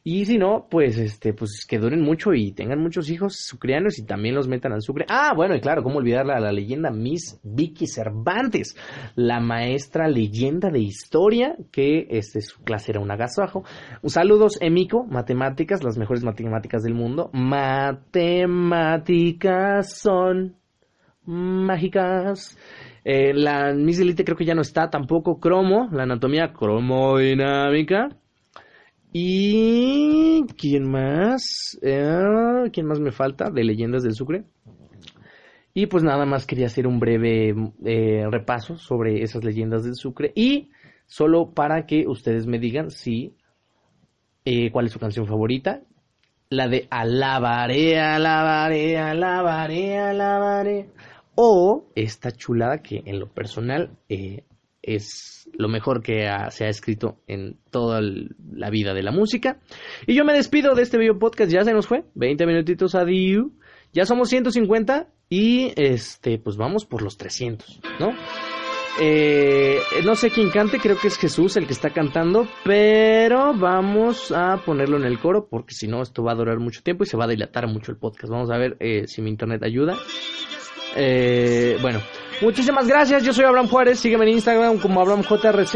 Y 0.07 0.25
si 0.25 0.37
no, 0.37 0.67
pues 0.69 0.99
este, 0.99 1.33
pues 1.33 1.65
que 1.67 1.79
duren 1.79 1.99
mucho 1.99 2.31
y 2.35 2.51
tengan 2.51 2.79
muchos 2.79 3.09
hijos 3.09 3.37
sucrianos 3.37 3.97
y 3.97 4.05
también 4.05 4.35
los 4.35 4.47
metan 4.47 4.71
al 4.71 4.83
sucre. 4.83 5.07
Ah, 5.09 5.33
bueno, 5.35 5.55
y 5.55 5.61
claro, 5.61 5.81
cómo 5.81 5.97
olvidarla 5.97 6.35
a 6.35 6.39
la 6.39 6.51
leyenda 6.51 6.91
Miss 6.91 7.39
Vicky 7.41 7.87
Cervantes, 7.87 8.77
la 9.15 9.39
maestra 9.39 10.07
leyenda 10.07 10.69
de 10.69 10.77
historia, 10.77 11.55
que 11.71 12.05
este, 12.11 12.41
su 12.41 12.61
clase 12.61 12.91
era 12.91 12.99
un 12.99 13.09
agasajo. 13.09 13.63
Saludos, 14.03 14.59
Emico, 14.61 15.05
matemáticas, 15.05 15.83
las 15.83 15.97
mejores 15.97 16.23
matemáticas 16.23 16.83
del 16.83 16.93
mundo. 16.93 17.31
Matemáticas 17.33 18.37
son 19.97 20.55
mágicas. 21.25 22.55
Eh, 23.07 23.35
la 23.35 23.71
Miss 23.71 23.99
Elite 23.99 24.25
creo 24.25 24.35
que 24.35 24.45
ya 24.45 24.55
no 24.55 24.63
está 24.63 24.89
tampoco. 24.89 25.39
Cromo, 25.39 25.87
la 25.91 26.03
anatomía 26.03 26.51
cromodinámica. 26.51 28.09
¿Y 29.13 30.43
quién 30.57 30.89
más? 30.89 31.77
Eh, 31.83 32.69
¿Quién 32.73 32.87
más 32.87 32.99
me 32.99 33.11
falta 33.11 33.51
de 33.51 33.63
Leyendas 33.63 34.01
del 34.01 34.15
Sucre? 34.15 34.45
Y 35.75 35.85
pues 35.85 36.03
nada 36.03 36.25
más 36.25 36.47
quería 36.47 36.65
hacer 36.65 36.87
un 36.87 36.99
breve 36.99 37.53
eh, 37.85 38.25
repaso 38.31 38.77
sobre 38.77 39.21
esas 39.21 39.43
leyendas 39.43 39.83
del 39.83 39.95
Sucre. 39.95 40.31
Y 40.35 40.71
solo 41.05 41.53
para 41.53 41.85
que 41.85 42.07
ustedes 42.07 42.47
me 42.47 42.57
digan 42.57 42.89
si 42.89 43.35
cuál 44.71 44.87
es 44.87 44.91
su 44.91 44.99
canción 44.99 45.27
favorita. 45.27 45.81
La 46.49 46.67
de 46.67 46.87
Alabaré, 46.89 47.99
alabaré, 47.99 48.97
alabaré, 48.97 49.97
alabaré 49.97 50.89
o 51.35 51.91
esta 51.95 52.31
chulada 52.31 52.81
que 52.81 53.03
en 53.05 53.19
lo 53.19 53.27
personal 53.27 53.97
eh, 54.09 54.43
es 54.81 55.49
lo 55.53 55.67
mejor 55.67 56.01
que 56.01 56.29
se 56.51 56.65
ha 56.65 56.69
escrito 56.69 57.17
en 57.27 57.57
toda 57.71 58.01
la 58.01 58.69
vida 58.69 58.93
de 58.93 59.03
la 59.03 59.11
música. 59.11 59.59
Y 60.05 60.13
yo 60.13 60.23
me 60.25 60.33
despido 60.33 60.75
de 60.75 60.83
este 60.83 60.97
video 60.97 61.17
podcast, 61.17 61.51
ya 61.51 61.63
se 61.63 61.73
nos 61.73 61.87
fue, 61.87 62.05
20 62.13 62.45
minutitos 62.45 62.95
adiós. 62.95 63.47
Ya 63.93 64.05
somos 64.05 64.29
150 64.29 65.07
y 65.29 65.71
este, 65.75 66.37
pues 66.37 66.57
vamos 66.57 66.85
por 66.85 67.01
los 67.01 67.17
300, 67.17 67.81
¿no? 67.99 68.13
Eh, 68.99 69.79
no 70.05 70.15
sé 70.15 70.29
quién 70.29 70.49
cante, 70.51 70.79
creo 70.79 70.97
que 70.97 71.07
es 71.07 71.17
Jesús 71.17 71.57
el 71.57 71.67
que 71.67 71.73
está 71.73 71.89
cantando, 71.89 72.47
pero 72.63 73.53
vamos 73.53 74.31
a 74.31 74.61
ponerlo 74.65 74.95
en 74.97 75.03
el 75.03 75.19
coro 75.19 75.47
porque 75.49 75.73
si 75.73 75.87
no 75.87 76.01
esto 76.01 76.23
va 76.23 76.31
a 76.31 76.35
durar 76.35 76.59
mucho 76.59 76.81
tiempo 76.81 77.03
y 77.03 77.07
se 77.07 77.17
va 77.17 77.25
a 77.25 77.27
dilatar 77.27 77.67
mucho 77.67 77.91
el 77.91 77.97
podcast. 77.97 78.31
Vamos 78.31 78.51
a 78.51 78.57
ver 78.57 78.77
eh, 78.79 79.05
si 79.07 79.21
mi 79.21 79.29
internet 79.29 79.63
ayuda. 79.63 79.97
Eh, 80.95 81.77
bueno, 81.81 82.01
muchísimas 82.41 82.87
gracias. 82.87 83.23
Yo 83.23 83.33
soy 83.33 83.45
Abraham 83.45 83.67
Juárez. 83.67 83.99
Sígueme 83.99 84.25
en 84.25 84.33
Instagram 84.33 84.77
como 84.77 85.01
AbrahamJRZ 85.01 85.75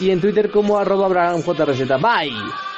y 0.00 0.10
en 0.10 0.20
Twitter 0.20 0.50
como 0.50 0.78
arroba 0.78 1.06
AbrahamJRZ. 1.06 1.88
Bye. 2.00 2.75